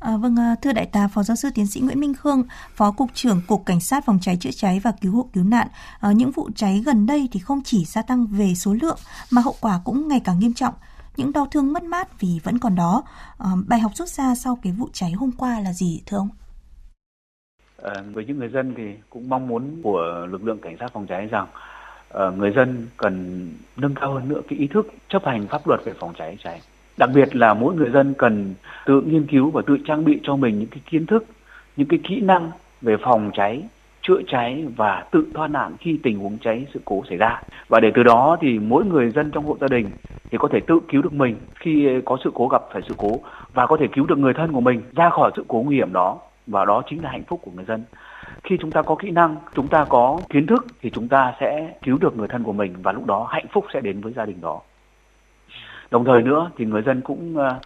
À, 0.00 0.16
vâng, 0.16 0.36
thưa 0.62 0.72
đại 0.72 0.86
tá 0.86 1.08
phó 1.08 1.22
giáo 1.22 1.36
sư 1.36 1.48
tiến 1.54 1.66
sĩ 1.66 1.80
Nguyễn 1.80 2.00
Minh 2.00 2.14
Khương, 2.14 2.42
phó 2.74 2.90
cục 2.90 3.10
trưởng 3.14 3.40
cục 3.46 3.66
cảnh 3.66 3.80
sát 3.80 4.04
phòng 4.06 4.18
cháy 4.22 4.36
chữa 4.40 4.50
cháy 4.50 4.80
và 4.80 4.92
cứu 5.00 5.12
hộ 5.12 5.28
cứu 5.32 5.44
nạn, 5.44 5.68
à, 6.00 6.12
những 6.12 6.30
vụ 6.30 6.50
cháy 6.56 6.82
gần 6.86 7.06
đây 7.06 7.28
thì 7.32 7.40
không 7.40 7.62
chỉ 7.64 7.84
gia 7.84 8.02
tăng 8.02 8.26
về 8.26 8.54
số 8.54 8.74
lượng 8.74 8.98
mà 9.30 9.42
hậu 9.42 9.54
quả 9.60 9.80
cũng 9.84 10.08
ngày 10.08 10.20
càng 10.24 10.38
nghiêm 10.38 10.54
trọng. 10.54 10.74
Những 11.16 11.32
đau 11.32 11.46
thương 11.50 11.72
mất 11.72 11.82
mát 11.82 12.20
vì 12.20 12.28
vẫn 12.44 12.58
còn 12.58 12.74
đó. 12.74 13.02
À, 13.38 13.48
bài 13.68 13.80
học 13.80 13.92
rút 13.94 14.08
ra 14.08 14.34
sau 14.34 14.58
cái 14.62 14.72
vụ 14.72 14.88
cháy 14.92 15.12
hôm 15.12 15.30
qua 15.38 15.60
là 15.60 15.72
gì 15.72 16.02
thưa 16.06 16.16
ông? 16.16 16.28
À, 17.82 17.94
với 18.12 18.24
những 18.24 18.38
người 18.38 18.48
dân 18.48 18.74
thì 18.76 18.82
cũng 19.10 19.28
mong 19.28 19.48
muốn 19.48 19.80
của 19.82 20.26
lực 20.30 20.44
lượng 20.44 20.58
cảnh 20.62 20.76
sát 20.80 20.92
phòng 20.92 21.06
cháy 21.06 21.26
rằng 21.26 21.46
uh, 22.14 22.38
người 22.38 22.52
dân 22.56 22.86
cần 22.96 23.46
nâng 23.76 23.94
cao 23.94 24.14
hơn 24.14 24.28
nữa 24.28 24.40
cái 24.48 24.58
ý 24.58 24.66
thức 24.66 24.86
chấp 25.08 25.22
hành 25.24 25.46
pháp 25.48 25.68
luật 25.68 25.80
về 25.84 25.92
phòng 26.00 26.14
cháy 26.18 26.36
cháy 26.44 26.60
đặc 26.96 27.10
biệt 27.14 27.36
là 27.36 27.54
mỗi 27.54 27.74
người 27.74 27.90
dân 27.90 28.14
cần 28.18 28.54
tự 28.86 29.00
nghiên 29.00 29.26
cứu 29.26 29.50
và 29.50 29.62
tự 29.66 29.76
trang 29.86 30.04
bị 30.04 30.20
cho 30.22 30.36
mình 30.36 30.58
những 30.58 30.68
cái 30.68 30.80
kiến 30.90 31.06
thức 31.06 31.24
những 31.76 31.88
cái 31.88 32.00
kỹ 32.08 32.20
năng 32.20 32.50
về 32.80 32.96
phòng 33.04 33.30
cháy 33.34 33.62
chữa 34.10 34.22
cháy 34.28 34.64
và 34.76 35.04
tự 35.10 35.26
thoát 35.34 35.48
nạn 35.48 35.76
khi 35.80 35.98
tình 36.02 36.18
huống 36.18 36.38
cháy 36.38 36.66
sự 36.74 36.80
cố 36.84 37.02
xảy 37.08 37.18
ra. 37.18 37.42
Và 37.68 37.80
để 37.80 37.90
từ 37.94 38.02
đó 38.02 38.36
thì 38.40 38.58
mỗi 38.58 38.84
người 38.84 39.10
dân 39.10 39.30
trong 39.30 39.44
hộ 39.44 39.56
gia 39.60 39.66
đình 39.70 39.90
thì 40.30 40.38
có 40.38 40.48
thể 40.52 40.60
tự 40.66 40.80
cứu 40.88 41.02
được 41.02 41.12
mình 41.12 41.36
khi 41.54 41.88
có 42.04 42.16
sự 42.24 42.30
cố 42.34 42.48
gặp 42.48 42.62
phải 42.72 42.82
sự 42.88 42.94
cố 42.98 43.10
và 43.54 43.66
có 43.66 43.76
thể 43.76 43.86
cứu 43.92 44.06
được 44.06 44.18
người 44.18 44.34
thân 44.34 44.52
của 44.52 44.60
mình 44.60 44.82
ra 44.96 45.10
khỏi 45.10 45.30
sự 45.36 45.44
cố 45.48 45.62
nguy 45.62 45.76
hiểm 45.76 45.92
đó. 45.92 46.18
Và 46.46 46.64
đó 46.64 46.82
chính 46.90 47.02
là 47.02 47.10
hạnh 47.10 47.22
phúc 47.28 47.40
của 47.42 47.50
người 47.50 47.64
dân. 47.64 47.84
Khi 48.44 48.56
chúng 48.60 48.70
ta 48.70 48.82
có 48.82 48.94
kỹ 48.94 49.10
năng, 49.10 49.36
chúng 49.54 49.68
ta 49.68 49.84
có 49.88 50.20
kiến 50.28 50.46
thức 50.46 50.66
thì 50.80 50.90
chúng 50.90 51.08
ta 51.08 51.34
sẽ 51.40 51.74
cứu 51.82 51.98
được 51.98 52.16
người 52.16 52.28
thân 52.28 52.42
của 52.42 52.52
mình 52.52 52.74
và 52.82 52.92
lúc 52.92 53.06
đó 53.06 53.26
hạnh 53.30 53.46
phúc 53.52 53.64
sẽ 53.74 53.80
đến 53.80 54.00
với 54.00 54.12
gia 54.12 54.24
đình 54.26 54.40
đó. 54.40 54.60
Đồng 55.90 56.04
thời 56.04 56.22
nữa 56.22 56.50
thì 56.56 56.64
người 56.64 56.82
dân 56.82 57.00
cũng 57.00 57.36
ờ, 57.36 57.58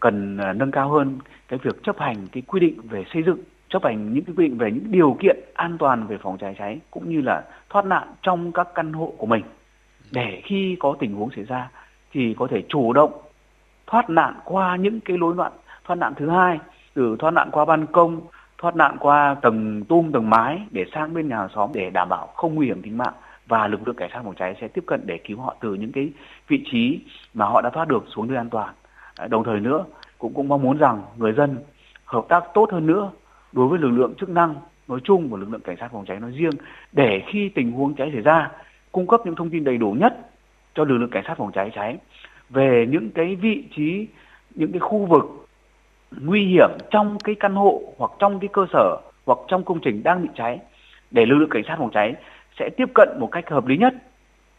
cần 0.00 0.38
ờ, 0.38 0.52
nâng 0.52 0.70
cao 0.70 0.88
hơn 0.88 1.18
cái 1.48 1.58
việc 1.62 1.82
chấp 1.82 1.98
hành 1.98 2.16
cái 2.32 2.42
quy 2.46 2.60
định 2.60 2.80
về 2.82 3.04
xây 3.12 3.22
dựng 3.22 3.38
chấp 3.74 3.84
hành 3.84 4.12
những 4.12 4.24
cái 4.24 4.34
quy 4.36 4.48
định 4.48 4.58
về 4.58 4.70
những 4.70 4.90
điều 4.90 5.16
kiện 5.20 5.36
an 5.54 5.78
toàn 5.78 6.06
về 6.06 6.18
phòng 6.22 6.38
cháy 6.38 6.54
cháy 6.58 6.80
cũng 6.90 7.10
như 7.10 7.20
là 7.20 7.42
thoát 7.70 7.84
nạn 7.84 8.14
trong 8.22 8.52
các 8.52 8.68
căn 8.74 8.92
hộ 8.92 9.12
của 9.18 9.26
mình. 9.26 9.42
Để 10.12 10.42
khi 10.44 10.76
có 10.80 10.96
tình 10.98 11.14
huống 11.14 11.30
xảy 11.36 11.44
ra 11.44 11.70
thì 12.12 12.34
có 12.38 12.46
thể 12.50 12.62
chủ 12.68 12.92
động 12.92 13.12
thoát 13.86 14.10
nạn 14.10 14.34
qua 14.44 14.76
những 14.76 15.00
cái 15.00 15.18
lối 15.18 15.34
loạn 15.34 15.52
thoát 15.84 15.96
nạn 15.96 16.12
thứ 16.16 16.30
hai 16.30 16.58
từ 16.94 17.16
thoát 17.18 17.30
nạn 17.30 17.48
qua 17.52 17.64
ban 17.64 17.86
công 17.86 18.20
thoát 18.58 18.76
nạn 18.76 18.96
qua 19.00 19.36
tầng 19.42 19.84
tum 19.88 20.12
tầng 20.12 20.30
mái 20.30 20.62
để 20.70 20.84
sang 20.94 21.14
bên 21.14 21.28
nhà 21.28 21.36
hàng 21.36 21.48
xóm 21.54 21.70
để 21.74 21.90
đảm 21.90 22.08
bảo 22.08 22.26
không 22.26 22.54
nguy 22.54 22.66
hiểm 22.66 22.82
tính 22.82 22.98
mạng. 22.98 23.14
Và 23.46 23.66
lực 23.66 23.86
lượng 23.86 23.96
cảnh 23.96 24.10
sát 24.12 24.20
phòng 24.24 24.34
cháy 24.34 24.56
sẽ 24.60 24.68
tiếp 24.68 24.84
cận 24.86 25.00
để 25.06 25.18
cứu 25.24 25.40
họ 25.40 25.56
từ 25.60 25.74
những 25.74 25.92
cái 25.92 26.10
vị 26.48 26.64
trí 26.72 27.00
mà 27.34 27.44
họ 27.44 27.60
đã 27.60 27.70
thoát 27.70 27.88
được 27.88 28.04
xuống 28.14 28.28
nơi 28.28 28.36
an 28.36 28.50
toàn. 28.50 28.74
Đồng 29.28 29.44
thời 29.44 29.60
nữa 29.60 29.84
cũng 30.18 30.34
cũng 30.34 30.48
mong 30.48 30.62
muốn 30.62 30.78
rằng 30.78 31.02
người 31.16 31.32
dân 31.32 31.56
hợp 32.04 32.24
tác 32.28 32.44
tốt 32.54 32.72
hơn 32.72 32.86
nữa 32.86 33.10
đối 33.54 33.68
với 33.68 33.78
lực 33.78 33.90
lượng 33.90 34.14
chức 34.14 34.28
năng 34.28 34.54
nói 34.88 35.00
chung 35.04 35.28
và 35.28 35.38
lực 35.38 35.48
lượng 35.50 35.60
cảnh 35.60 35.76
sát 35.80 35.88
phòng 35.92 36.04
cháy 36.06 36.20
nói 36.20 36.30
riêng, 36.30 36.52
để 36.92 37.22
khi 37.26 37.48
tình 37.48 37.72
huống 37.72 37.94
cháy 37.94 38.10
xảy 38.12 38.22
ra, 38.22 38.50
cung 38.92 39.06
cấp 39.06 39.20
những 39.24 39.34
thông 39.34 39.50
tin 39.50 39.64
đầy 39.64 39.78
đủ 39.78 39.92
nhất 39.92 40.30
cho 40.74 40.84
lực 40.84 40.98
lượng 40.98 41.10
cảnh 41.10 41.24
sát 41.26 41.34
phòng 41.38 41.52
cháy 41.52 41.70
cháy 41.74 41.96
về 42.50 42.86
những 42.90 43.10
cái 43.10 43.36
vị 43.36 43.64
trí, 43.76 44.06
những 44.54 44.72
cái 44.72 44.80
khu 44.80 45.06
vực 45.06 45.46
nguy 46.20 46.46
hiểm 46.46 46.70
trong 46.90 47.18
cái 47.24 47.34
căn 47.34 47.54
hộ 47.54 47.82
hoặc 47.98 48.10
trong 48.18 48.40
cái 48.40 48.48
cơ 48.52 48.66
sở 48.72 48.96
hoặc 49.26 49.38
trong 49.48 49.64
công 49.64 49.80
trình 49.80 50.02
đang 50.02 50.22
bị 50.22 50.28
cháy, 50.34 50.58
để 51.10 51.26
lực 51.26 51.36
lượng 51.36 51.50
cảnh 51.50 51.62
sát 51.68 51.76
phòng 51.78 51.90
cháy 51.90 52.14
sẽ 52.58 52.68
tiếp 52.76 52.88
cận 52.94 53.08
một 53.20 53.28
cách 53.32 53.50
hợp 53.50 53.66
lý 53.66 53.76
nhất 53.76 53.94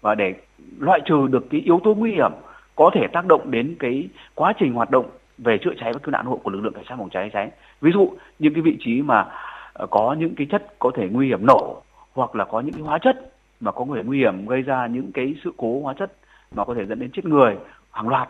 và 0.02 0.16
để 0.16 0.34
loại 0.80 1.00
trừ 1.06 1.28
được 1.28 1.50
cái 1.50 1.62
yếu 1.62 1.80
tố 1.84 1.94
nguy 1.94 2.12
hiểm 2.12 2.32
có 2.76 2.92
thể 2.94 3.08
tác 3.14 3.26
động 3.26 3.52
đến 3.52 3.76
cái 3.80 4.08
quá 4.36 4.54
trình 4.60 4.74
hoạt 4.74 4.92
động 4.92 5.06
về 5.38 5.58
chữa 5.58 5.74
cháy 5.80 5.94
và 5.94 6.00
cứu 6.00 6.12
nạn 6.12 6.26
hộ 6.26 6.40
của 6.44 6.50
lực 6.50 6.62
lượng 6.62 6.74
cảnh 6.74 6.84
sát 6.90 6.96
phòng 6.98 7.10
cháy 7.10 7.30
cháy 7.34 7.52
ví 7.82 7.92
dụ 7.92 8.10
những 8.40 8.54
cái 8.54 8.62
vị 8.62 8.78
trí 8.80 9.02
mà 9.02 9.26
ờ, 9.74 9.88
có 9.92 10.16
những 10.20 10.36
cái 10.36 10.48
chất 10.52 10.80
có 10.80 10.92
thể 10.96 11.08
nguy 11.12 11.28
hiểm 11.28 11.46
nổ 11.46 11.82
hoặc 12.14 12.36
là 12.36 12.46
có 12.46 12.60
những 12.60 12.74
cái 12.74 12.84
hóa 12.84 12.98
chất 12.98 13.32
mà 13.60 13.72
có 13.72 13.86
thể 13.96 14.04
nguy 14.04 14.18
hiểm 14.18 14.48
gây 14.48 14.62
ra 14.62 14.88
những 14.88 15.12
cái 15.12 15.36
sự 15.44 15.52
cố 15.58 15.82
hóa 15.82 15.94
chất 16.00 16.12
mà 16.56 16.66
có 16.66 16.74
thể 16.74 16.86
dẫn 16.86 17.00
đến 17.00 17.10
chết 17.14 17.26
người 17.26 17.58
hàng 17.92 18.10
loạt 18.10 18.30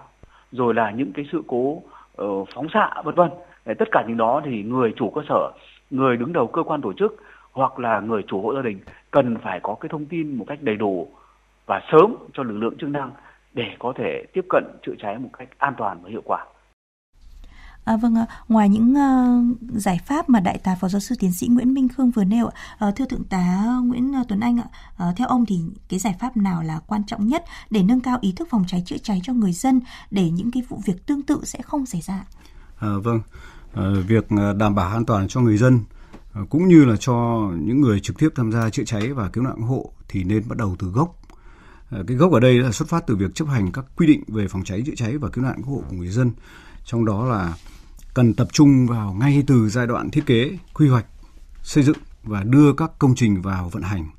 rồi 0.52 0.74
là 0.74 0.92
những 0.92 1.14
cái 1.14 1.26
sự 1.32 1.42
cố 1.48 1.82
uh, 2.22 2.48
phóng 2.56 2.68
xạ 2.74 2.94
vân 3.04 3.16
vân 3.16 3.30
tất 3.66 3.88
cả 3.92 4.04
những 4.08 4.18
đó 4.18 4.42
thì 4.46 4.64
người 4.64 4.94
chủ 4.96 5.10
cơ 5.10 5.22
sở 5.30 5.52
người 5.90 6.18
đứng 6.18 6.34
đầu 6.34 6.48
cơ 6.48 6.64
quan 6.64 6.82
tổ 6.82 6.94
chức 6.94 7.24
hoặc 7.52 7.80
là 7.80 8.00
người 8.00 8.24
chủ 8.28 8.42
hộ 8.42 8.56
gia 8.56 8.62
đình 8.62 8.80
cần 9.12 9.38
phải 9.38 9.60
có 9.60 9.76
cái 9.80 9.90
thông 9.90 10.06
tin 10.06 10.38
một 10.38 10.46
cách 10.48 10.60
đầy 10.62 10.76
đủ 10.76 11.08
và 11.66 11.82
sớm 11.92 12.16
cho 12.34 12.44
lực 12.44 12.58
lượng 12.58 12.78
chức 12.78 12.90
năng 12.90 13.12
để 13.54 13.76
có 13.80 13.94
thể 13.96 14.24
tiếp 14.34 14.46
cận 14.50 14.64
chữa 14.82 14.94
cháy 15.00 15.18
một 15.18 15.30
cách 15.38 15.48
an 15.58 15.74
toàn 15.78 15.98
và 16.04 16.10
hiệu 16.10 16.22
quả. 16.26 16.46
À, 17.86 17.98
vâng, 17.98 18.16
ngoài 18.48 18.70
những 18.70 18.94
uh, 18.94 19.58
giải 19.82 20.00
pháp 20.06 20.30
mà 20.30 20.40
đại 20.40 20.58
tá 20.58 20.76
phó 20.82 20.90
giáo 20.90 21.00
sư 21.00 21.16
tiến 21.20 21.34
sĩ 21.34 21.48
Nguyễn 21.48 21.74
Minh 21.74 21.88
Khương 21.88 22.12
vừa 22.12 22.24
nêu, 22.24 22.46
uh, 22.46 22.96
thưa 22.96 23.06
thượng 23.06 23.24
tá 23.24 23.66
Nguyễn 23.84 24.14
ờ, 24.14 24.24
Tuấn 24.28 24.40
Anh 24.40 24.60
ạ, 24.60 24.68
uh, 25.10 25.18
theo 25.18 25.28
ông 25.28 25.46
thì 25.46 25.60
cái 25.90 26.00
giải 26.00 26.16
pháp 26.20 26.38
nào 26.38 26.64
là 26.64 26.80
quan 26.88 27.04
trọng 27.04 27.28
nhất 27.28 27.44
để 27.70 27.84
nâng 27.84 28.00
cao 28.00 28.18
ý 28.22 28.32
thức 28.32 28.48
phòng 28.52 28.64
cháy 28.68 28.84
chữa 28.86 28.98
cháy 28.98 29.22
cho 29.24 29.34
người 29.34 29.54
dân 29.54 29.82
để 30.12 30.30
những 30.30 30.52
cái 30.52 30.64
vụ 30.70 30.82
việc 30.86 31.06
tương 31.06 31.22
tự 31.22 31.42
sẽ 31.44 31.62
không 31.62 31.86
xảy 31.86 32.02
ra? 32.02 32.26
À, 32.80 32.90
vâng, 33.04 33.22
à, 33.74 33.84
việc 34.08 34.28
đảm 34.58 34.76
bảo 34.76 34.90
an 34.90 35.06
toàn 35.06 35.28
cho 35.28 35.42
người 35.42 35.58
dân 35.58 35.80
cũng 36.50 36.68
như 36.68 36.86
là 36.86 36.96
cho 37.00 37.50
những 37.58 37.82
người 37.82 38.00
trực 38.00 38.20
tiếp 38.20 38.30
tham 38.36 38.52
gia 38.52 38.70
chữa 38.70 38.84
cháy 38.84 39.14
và 39.14 39.30
cứu 39.30 39.44
nạn 39.44 39.62
hộ 39.62 39.92
thì 40.08 40.24
nên 40.24 40.44
bắt 40.48 40.58
đầu 40.58 40.76
từ 40.80 40.88
gốc. 40.88 41.22
Cái 42.08 42.18
gốc 42.18 42.32
ở 42.32 42.40
đây 42.40 42.60
là 42.60 42.72
xuất 42.72 42.90
phát 42.90 43.08
từ 43.08 43.16
việc 43.16 43.36
chấp 43.36 43.48
hành 43.48 43.72
các 43.72 43.86
quy 43.96 44.08
định 44.08 44.24
về 44.28 44.48
phòng 44.48 44.64
cháy 44.64 44.84
chữa 44.86 44.96
cháy 44.96 45.18
và 45.18 45.30
cứu 45.30 45.44
nạn 45.44 45.56
cứu 45.56 45.76
hộ 45.76 45.84
của 45.90 45.96
người 45.96 46.10
dân. 46.10 46.32
Trong 46.86 47.06
đó 47.06 47.26
là 47.26 47.54
cần 48.16 48.34
tập 48.34 48.48
trung 48.52 48.88
vào 48.88 49.14
ngay 49.14 49.44
từ 49.48 49.70
giai 49.70 49.88
đoạn 49.88 50.10
thiết 50.10 50.26
kế, 50.26 50.58
quy 50.74 50.88
hoạch, 50.88 51.06
xây 51.62 51.84
dựng 51.84 51.98
và 52.24 52.44
đưa 52.44 52.74
các 52.74 52.92
công 53.00 53.16
trình 53.16 53.42
vào 53.42 53.70
vận 53.70 53.84
hành. 53.84 54.10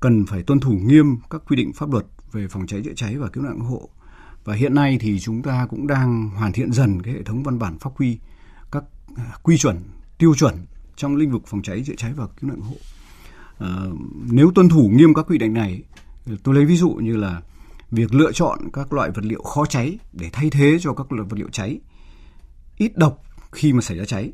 Cần 0.00 0.26
phải 0.26 0.42
tuân 0.42 0.60
thủ 0.60 0.70
nghiêm 0.70 1.16
các 1.30 1.42
quy 1.48 1.56
định 1.56 1.72
pháp 1.72 1.92
luật 1.92 2.06
về 2.32 2.48
phòng 2.48 2.66
cháy 2.66 2.82
chữa 2.84 2.92
cháy 2.96 3.16
và 3.16 3.28
cứu 3.28 3.44
nạn 3.44 3.54
cứu 3.58 3.64
hộ. 3.64 3.88
Và 4.44 4.54
hiện 4.54 4.74
nay 4.74 4.98
thì 5.00 5.20
chúng 5.20 5.42
ta 5.42 5.66
cũng 5.70 5.86
đang 5.86 6.30
hoàn 6.30 6.52
thiện 6.52 6.72
dần 6.72 7.02
cái 7.02 7.14
hệ 7.14 7.22
thống 7.22 7.42
văn 7.42 7.58
bản 7.58 7.78
pháp 7.78 7.90
quy, 7.96 8.18
các 8.72 8.84
à, 9.16 9.24
quy 9.42 9.58
chuẩn, 9.58 9.76
tiêu 10.18 10.34
chuẩn 10.34 10.54
trong 10.96 11.16
lĩnh 11.16 11.30
vực 11.30 11.42
phòng 11.46 11.62
cháy 11.62 11.82
chữa 11.86 11.94
cháy 11.96 12.12
và 12.16 12.26
cứu 12.26 12.50
nạn 12.50 12.60
cứu 12.60 12.70
hộ. 12.70 12.76
À, 13.58 13.68
nếu 14.30 14.50
tuân 14.54 14.68
thủ 14.68 14.90
nghiêm 14.92 15.14
các 15.14 15.26
quy 15.28 15.38
định 15.38 15.54
này, 15.54 15.82
tôi 16.42 16.54
lấy 16.54 16.64
ví 16.64 16.76
dụ 16.76 16.90
như 16.90 17.16
là 17.16 17.42
việc 17.90 18.14
lựa 18.14 18.32
chọn 18.32 18.58
các 18.72 18.92
loại 18.92 19.10
vật 19.10 19.24
liệu 19.24 19.42
khó 19.42 19.66
cháy 19.66 19.98
để 20.12 20.30
thay 20.32 20.50
thế 20.50 20.78
cho 20.80 20.92
các 20.92 21.12
loại 21.12 21.28
vật 21.28 21.38
liệu 21.38 21.48
cháy 21.52 21.80
ít 22.76 22.96
độc 22.96 23.22
khi 23.52 23.72
mà 23.72 23.80
xảy 23.80 23.98
ra 23.98 24.04
cháy. 24.04 24.32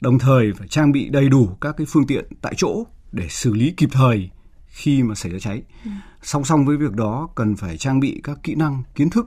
Đồng 0.00 0.18
thời 0.18 0.52
phải 0.52 0.68
trang 0.68 0.92
bị 0.92 1.08
đầy 1.08 1.28
đủ 1.28 1.56
các 1.60 1.74
cái 1.76 1.86
phương 1.90 2.06
tiện 2.06 2.24
tại 2.40 2.54
chỗ 2.56 2.86
để 3.12 3.28
xử 3.28 3.54
lý 3.54 3.74
kịp 3.76 3.88
thời 3.92 4.30
khi 4.66 5.02
mà 5.02 5.14
xảy 5.14 5.32
ra 5.32 5.38
cháy. 5.38 5.62
Ừ. 5.84 5.90
Song 6.22 6.44
song 6.44 6.64
với 6.66 6.76
việc 6.76 6.92
đó 6.92 7.28
cần 7.34 7.56
phải 7.56 7.78
trang 7.78 8.00
bị 8.00 8.20
các 8.24 8.38
kỹ 8.42 8.54
năng, 8.54 8.82
kiến 8.94 9.10
thức 9.10 9.26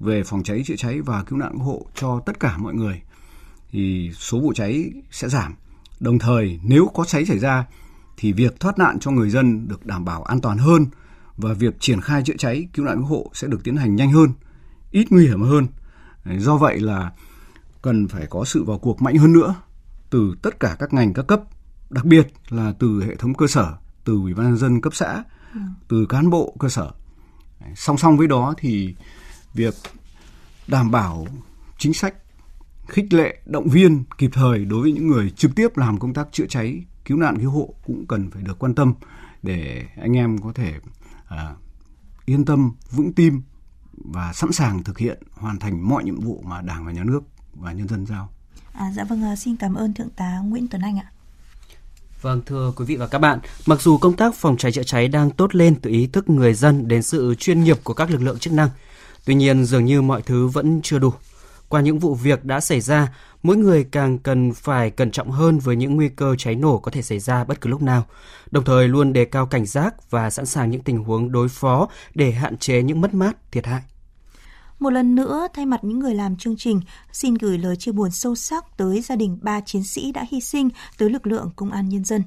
về 0.00 0.22
phòng 0.24 0.42
cháy 0.42 0.62
chữa 0.66 0.76
cháy 0.76 1.00
và 1.00 1.22
cứu 1.22 1.38
nạn 1.38 1.52
cứu 1.52 1.62
hộ 1.62 1.86
cho 1.94 2.20
tất 2.26 2.40
cả 2.40 2.56
mọi 2.58 2.74
người 2.74 3.02
thì 3.70 4.10
số 4.14 4.40
vụ 4.40 4.52
cháy 4.52 4.92
sẽ 5.10 5.28
giảm 5.28 5.54
Đồng 6.02 6.18
thời 6.18 6.60
nếu 6.62 6.90
có 6.94 7.04
cháy 7.04 7.26
xảy 7.26 7.38
ra 7.38 7.64
thì 8.16 8.32
việc 8.32 8.60
thoát 8.60 8.78
nạn 8.78 8.98
cho 9.00 9.10
người 9.10 9.30
dân 9.30 9.68
được 9.68 9.86
đảm 9.86 10.04
bảo 10.04 10.22
an 10.22 10.40
toàn 10.40 10.58
hơn 10.58 10.86
và 11.36 11.52
việc 11.52 11.80
triển 11.80 12.00
khai 12.00 12.22
chữa 12.22 12.36
cháy 12.38 12.68
cứu 12.74 12.86
nạn 12.86 12.96
cứu 12.96 13.06
hộ 13.06 13.30
sẽ 13.34 13.48
được 13.48 13.64
tiến 13.64 13.76
hành 13.76 13.96
nhanh 13.96 14.12
hơn, 14.12 14.32
ít 14.90 15.06
nguy 15.10 15.26
hiểm 15.26 15.42
hơn. 15.42 15.66
Do 16.38 16.56
vậy 16.56 16.80
là 16.80 17.12
cần 17.82 18.08
phải 18.08 18.26
có 18.26 18.44
sự 18.44 18.64
vào 18.64 18.78
cuộc 18.78 19.02
mạnh 19.02 19.16
hơn 19.16 19.32
nữa 19.32 19.54
từ 20.10 20.34
tất 20.42 20.60
cả 20.60 20.76
các 20.78 20.92
ngành 20.92 21.12
các 21.12 21.26
cấp, 21.26 21.42
đặc 21.90 22.04
biệt 22.04 22.32
là 22.48 22.72
từ 22.78 23.04
hệ 23.04 23.16
thống 23.16 23.34
cơ 23.34 23.46
sở, 23.46 23.76
từ 24.04 24.12
ủy 24.12 24.34
ban 24.34 24.56
dân 24.56 24.80
cấp 24.80 24.94
xã, 24.94 25.24
từ 25.88 26.06
cán 26.06 26.30
bộ 26.30 26.56
cơ 26.58 26.68
sở. 26.68 26.90
Song 27.74 27.98
song 27.98 28.16
với 28.16 28.26
đó 28.26 28.54
thì 28.58 28.94
việc 29.54 29.74
đảm 30.66 30.90
bảo 30.90 31.26
chính 31.78 31.94
sách 31.94 32.14
khích 32.86 33.12
lệ, 33.12 33.38
động 33.46 33.68
viên 33.68 34.04
kịp 34.18 34.30
thời 34.32 34.64
đối 34.64 34.82
với 34.82 34.92
những 34.92 35.06
người 35.06 35.30
trực 35.30 35.54
tiếp 35.54 35.76
làm 35.76 35.98
công 35.98 36.14
tác 36.14 36.28
chữa 36.32 36.46
cháy, 36.48 36.84
cứu 37.04 37.18
nạn 37.18 37.38
cứu 37.38 37.50
hộ 37.50 37.74
cũng 37.86 38.06
cần 38.06 38.30
phải 38.30 38.42
được 38.42 38.58
quan 38.58 38.74
tâm 38.74 38.94
để 39.42 39.86
anh 39.96 40.16
em 40.16 40.38
có 40.38 40.52
thể 40.52 40.74
à, 41.28 41.54
yên 42.24 42.44
tâm, 42.44 42.72
vững 42.90 43.12
tim 43.12 43.42
và 43.96 44.32
sẵn 44.32 44.52
sàng 44.52 44.84
thực 44.84 44.98
hiện 44.98 45.22
hoàn 45.32 45.58
thành 45.58 45.88
mọi 45.88 46.04
nhiệm 46.04 46.20
vụ 46.20 46.42
mà 46.46 46.62
Đảng 46.62 46.86
và 46.86 46.92
Nhà 46.92 47.04
nước 47.04 47.22
và 47.54 47.72
nhân 47.72 47.88
dân 47.88 48.06
giao. 48.06 48.28
À, 48.72 48.92
dạ 48.96 49.04
vâng, 49.04 49.24
à, 49.24 49.36
xin 49.36 49.56
cảm 49.56 49.74
ơn 49.74 49.94
Thượng 49.94 50.10
tá 50.10 50.38
Nguyễn 50.44 50.68
Tuấn 50.68 50.82
Anh 50.82 50.98
ạ. 50.98 51.06
Vâng, 52.20 52.42
thưa 52.46 52.72
quý 52.76 52.84
vị 52.84 52.96
và 52.96 53.06
các 53.06 53.18
bạn, 53.18 53.38
mặc 53.66 53.80
dù 53.80 53.98
công 53.98 54.16
tác 54.16 54.34
phòng 54.34 54.56
cháy 54.56 54.72
chữa 54.72 54.82
cháy 54.82 55.08
đang 55.08 55.30
tốt 55.30 55.54
lên 55.54 55.74
từ 55.74 55.90
ý 55.90 56.06
thức 56.06 56.30
người 56.30 56.54
dân 56.54 56.88
đến 56.88 57.02
sự 57.02 57.34
chuyên 57.34 57.64
nghiệp 57.64 57.76
của 57.84 57.94
các 57.94 58.10
lực 58.10 58.22
lượng 58.22 58.38
chức 58.38 58.52
năng, 58.52 58.68
tuy 59.24 59.34
nhiên 59.34 59.64
dường 59.64 59.84
như 59.84 60.02
mọi 60.02 60.22
thứ 60.22 60.48
vẫn 60.48 60.80
chưa 60.82 60.98
đủ. 60.98 61.12
Qua 61.68 61.80
những 61.80 61.98
vụ 61.98 62.14
việc 62.14 62.44
đã 62.44 62.60
xảy 62.60 62.80
ra, 62.80 63.14
mỗi 63.42 63.56
người 63.56 63.84
càng 63.84 64.18
cần 64.18 64.52
phải 64.52 64.90
cẩn 64.90 65.10
trọng 65.10 65.30
hơn 65.30 65.58
với 65.58 65.76
những 65.76 65.96
nguy 65.96 66.08
cơ 66.08 66.34
cháy 66.38 66.54
nổ 66.54 66.78
có 66.78 66.90
thể 66.90 67.02
xảy 67.02 67.18
ra 67.18 67.44
bất 67.44 67.60
cứ 67.60 67.70
lúc 67.70 67.82
nào, 67.82 68.06
đồng 68.50 68.64
thời 68.64 68.88
luôn 68.88 69.12
đề 69.12 69.24
cao 69.24 69.46
cảnh 69.46 69.66
giác 69.66 70.10
và 70.10 70.30
sẵn 70.30 70.46
sàng 70.46 70.70
những 70.70 70.82
tình 70.82 71.04
huống 71.04 71.32
đối 71.32 71.48
phó 71.48 71.88
để 72.14 72.32
hạn 72.32 72.56
chế 72.56 72.82
những 72.82 73.00
mất 73.00 73.14
mát, 73.14 73.52
thiệt 73.52 73.66
hại. 73.66 73.82
Một 74.82 74.90
lần 74.90 75.14
nữa, 75.14 75.48
thay 75.54 75.66
mặt 75.66 75.84
những 75.84 75.98
người 75.98 76.14
làm 76.14 76.36
chương 76.36 76.56
trình, 76.56 76.80
xin 77.12 77.34
gửi 77.34 77.58
lời 77.58 77.76
chia 77.76 77.92
buồn 77.92 78.10
sâu 78.10 78.34
sắc 78.34 78.76
tới 78.76 79.00
gia 79.00 79.16
đình 79.16 79.38
ba 79.42 79.60
chiến 79.60 79.84
sĩ 79.84 80.12
đã 80.12 80.24
hy 80.30 80.40
sinh 80.40 80.68
tới 80.98 81.10
lực 81.10 81.26
lượng 81.26 81.50
công 81.56 81.70
an 81.70 81.88
nhân 81.88 82.04
dân. 82.04 82.22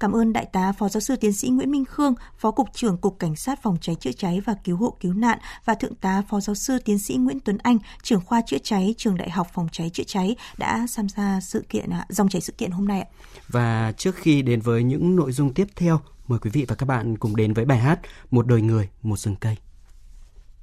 Cảm 0.00 0.12
ơn 0.12 0.32
Đại 0.32 0.46
tá 0.52 0.72
Phó 0.72 0.88
Giáo 0.88 1.00
sư 1.00 1.16
Tiến 1.16 1.32
sĩ 1.32 1.48
Nguyễn 1.48 1.70
Minh 1.70 1.84
Khương, 1.84 2.14
Phó 2.38 2.50
Cục 2.50 2.68
trưởng 2.74 2.96
Cục 2.96 3.18
Cảnh 3.18 3.36
sát 3.36 3.62
Phòng 3.62 3.76
cháy 3.80 3.94
chữa 3.94 4.12
cháy 4.12 4.40
và 4.40 4.54
Cứu 4.64 4.76
hộ 4.76 4.96
Cứu 5.00 5.12
nạn 5.12 5.38
và 5.64 5.74
Thượng 5.74 5.94
tá 5.94 6.22
Phó 6.28 6.40
Giáo 6.40 6.54
sư 6.54 6.78
Tiến 6.84 6.98
sĩ 6.98 7.14
Nguyễn 7.14 7.40
Tuấn 7.40 7.58
Anh, 7.62 7.78
trưởng 8.02 8.20
khoa 8.20 8.40
chữa 8.46 8.58
cháy 8.62 8.94
Trường 8.98 9.16
Đại 9.16 9.30
học 9.30 9.46
Phòng 9.54 9.68
cháy 9.72 9.90
chữa 9.90 10.04
cháy 10.06 10.36
đã 10.58 10.86
tham 10.96 11.08
gia 11.08 11.40
sự 11.40 11.64
kiện 11.68 11.90
dòng 12.08 12.28
chảy 12.28 12.40
sự 12.40 12.52
kiện 12.52 12.70
hôm 12.70 12.88
nay. 12.88 13.04
Và 13.48 13.92
trước 13.96 14.16
khi 14.16 14.42
đến 14.42 14.60
với 14.60 14.82
những 14.82 15.16
nội 15.16 15.32
dung 15.32 15.54
tiếp 15.54 15.68
theo, 15.76 16.00
mời 16.26 16.38
quý 16.38 16.50
vị 16.50 16.64
và 16.68 16.74
các 16.74 16.86
bạn 16.86 17.18
cùng 17.18 17.36
đến 17.36 17.54
với 17.54 17.64
bài 17.64 17.78
hát 17.78 18.00
Một 18.30 18.46
đời 18.46 18.62
người, 18.62 18.88
một 19.02 19.18
rừng 19.18 19.36
cây. 19.36 19.56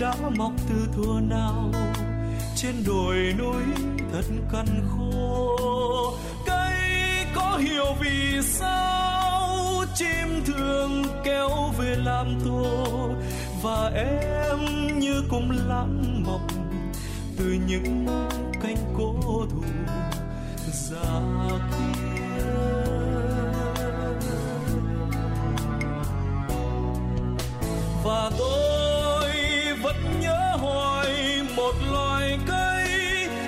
đã 0.00 0.14
mọc 0.36 0.52
từ 0.68 0.88
thua 0.96 1.20
nào. 1.20 1.70
Trên 2.56 2.74
đồi 2.86 3.34
núi 3.38 3.62
thật 4.12 4.24
cằn 4.52 4.66
khô, 4.90 5.56
cây 6.46 6.78
có 7.34 7.56
hiểu 7.56 7.94
vì 8.00 8.42
sao? 8.42 9.84
Chim 9.94 10.44
thường 10.46 11.02
kéo 11.24 11.48
về 11.78 11.96
làm 12.04 12.40
tổ, 12.44 13.10
và 13.62 13.90
em 13.94 14.58
như 14.98 15.22
cũng 15.30 15.50
lãng 15.50 16.24
mộng 16.26 16.48
từ 17.36 17.44
những 17.66 18.06
cánh 18.62 18.76
cố 18.98 19.14
thủ 19.50 19.62
già 20.72 21.20
kia. 21.70 22.44
Và 28.04 28.30
tôi 28.38 28.69
nhớ 30.20 30.56
hoài 30.60 31.42
một 31.56 31.74
loài 31.92 32.38
cây. 32.46 32.88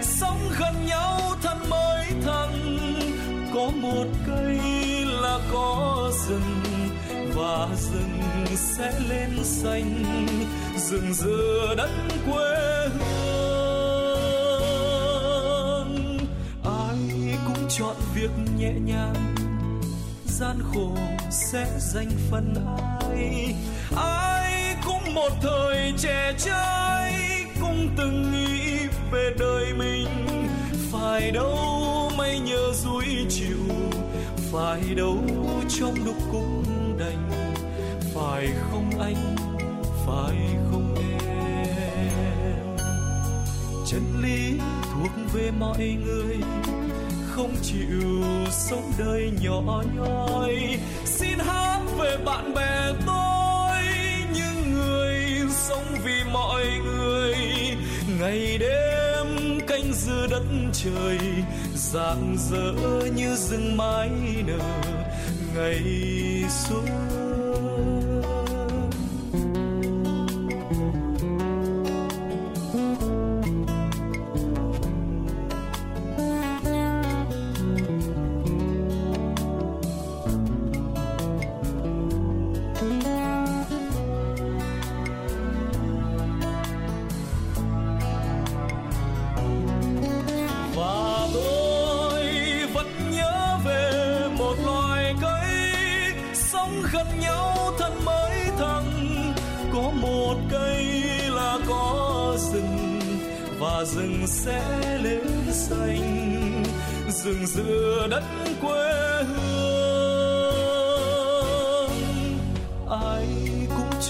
Sống 0.03 0.39
gần 0.59 0.87
nhau 0.87 1.21
thân 1.43 1.59
mới 1.71 2.07
thân, 2.25 2.51
có 3.55 3.71
một 3.83 4.07
cây 4.27 4.61
là 5.05 5.39
có 5.53 6.11
rừng, 6.29 6.65
và 7.35 7.69
rừng 7.77 8.47
sẽ 8.57 9.01
lên 9.09 9.45
xanh. 9.45 10.05
Rừng 10.77 11.15
dừa 11.15 11.75
đất 11.77 11.91
quê 12.27 12.89
hương. 12.89 13.53
Ai 16.65 17.39
cũng 17.47 17.69
chọn 17.69 17.97
việc 18.15 18.31
nhẹ 18.59 18.73
nhàng, 18.73 19.35
gian 20.27 20.59
khổ 20.75 20.97
sẽ 21.31 21.67
dành 21.79 22.11
phần 22.31 22.55
ai. 22.79 23.55
Ai 23.97 24.32
một 25.15 25.31
thời 25.43 25.93
trẻ 25.99 26.33
trai 26.39 27.13
cũng 27.61 27.89
từng 27.97 28.33
nghĩ 28.33 28.79
về 29.13 29.35
đời 29.39 29.73
mình. 29.75 30.07
Phải 30.93 31.31
đâu 31.31 32.11
mây 32.17 32.39
nhờ 32.39 32.73
dối 32.75 33.05
chiều 33.29 33.77
phải 34.53 34.95
đâu 34.97 35.19
trong 35.69 35.95
lúc 36.05 36.17
cũng 36.33 36.65
đành. 36.99 37.31
Phải 38.15 38.49
không 38.71 38.91
anh, 39.01 39.37
phải 40.07 40.37
không 40.71 40.95
em? 41.21 42.77
Chân 43.87 44.03
lý 44.23 44.59
thuộc 44.95 45.33
về 45.33 45.51
mọi 45.59 45.97
người, 46.05 46.37
không 47.31 47.55
chịu 47.63 48.23
sống 48.51 48.93
đời 48.99 49.31
nhỏ 49.41 49.83
nhoi. 49.97 50.79
Xin 51.05 51.39
hát 51.39 51.81
về 51.99 52.17
bạn 52.25 52.55
bè 52.55 52.93
tôi 53.07 53.22
sống 55.69 55.85
vì 56.05 56.25
mọi 56.33 56.65
người. 56.85 57.37
Ngày 58.21 58.59
đêm 58.59 59.61
canh 59.67 59.93
giữ 59.93 60.27
đất 60.31 60.43
trời, 60.73 61.19
rạng 61.75 62.37
rỡ 62.51 62.73
như 63.15 63.37
rừng 63.37 63.77
mái 63.77 64.11
nở. 64.47 64.59
Ngày 65.55 65.83
xuân 66.49 66.87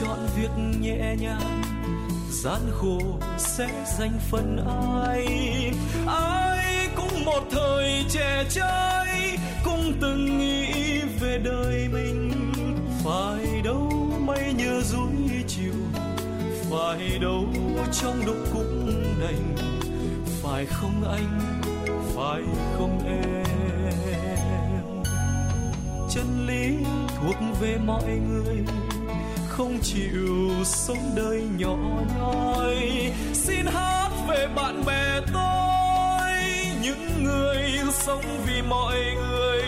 chọn 0.01 0.19
việc 0.37 0.51
nhẹ 0.81 1.17
nhàng, 1.21 1.63
gian 2.31 2.61
khổ 2.73 2.99
sẽ 3.39 3.85
dành 3.99 4.19
phần 4.31 4.57
ai. 5.05 5.27
Ai 6.07 6.89
cũng 6.97 7.25
một 7.25 7.43
thời 7.51 8.05
trẻ 8.09 8.45
trai, 8.51 9.39
cũng 9.65 9.93
từng 10.01 10.39
nghĩ 10.39 10.73
về 11.21 11.41
đời 11.45 11.89
mình. 11.93 12.33
Phải 13.05 13.61
đâu 13.65 13.91
mây 14.21 14.53
như 14.57 14.83
dối 14.85 15.45
chiều, 15.49 15.75
phải 16.71 17.19
đâu 17.21 17.45
trong 17.93 18.23
lúc 18.27 18.37
cũng 18.53 19.05
đành. 19.21 19.57
Phải 20.43 20.67
không 20.67 21.05
anh, 21.13 21.61
phải 22.15 22.43
không 22.79 22.99
em? 23.07 23.45
Chân 26.11 26.47
lý 26.47 26.77
thuộc 27.17 27.37
về 27.61 27.77
mọi 27.87 28.19
người 28.29 28.57
không 29.53 29.79
chịu 29.83 30.51
sống 30.65 31.15
đời 31.17 31.43
nhỏ 31.59 31.77
nhoi. 32.19 32.77
Xin 33.33 33.67
hát 33.67 34.11
về 34.29 34.49
bạn 34.57 34.85
bè 34.87 35.21
tôi, 35.33 36.31
những 36.83 37.25
người 37.25 37.63
sống 37.93 38.25
vì 38.47 38.63
mọi 38.63 38.97
người. 39.15 39.63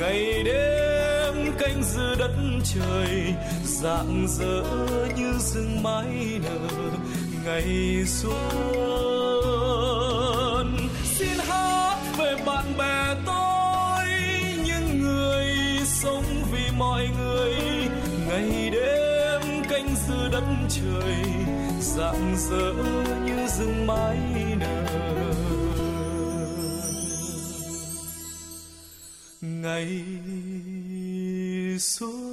Ngày 0.00 0.42
đêm 0.44 1.52
canh 1.58 1.82
giữ 1.82 2.14
đất 2.18 2.36
trời 2.74 3.34
dạng 3.64 4.26
dỡ 4.28 4.62
như 5.16 5.32
rừng 5.38 5.82
mái 5.82 6.40
nở. 6.42 6.68
Ngày 7.44 8.04
xuân 8.06 8.91
trời 20.74 21.24
rạng 21.80 22.36
rỡ 22.50 22.72
như 23.24 23.46
rừng 23.58 23.86
mái 23.86 24.18
nở. 24.60 25.34
Ngày 29.40 30.04
xuân 31.78 32.31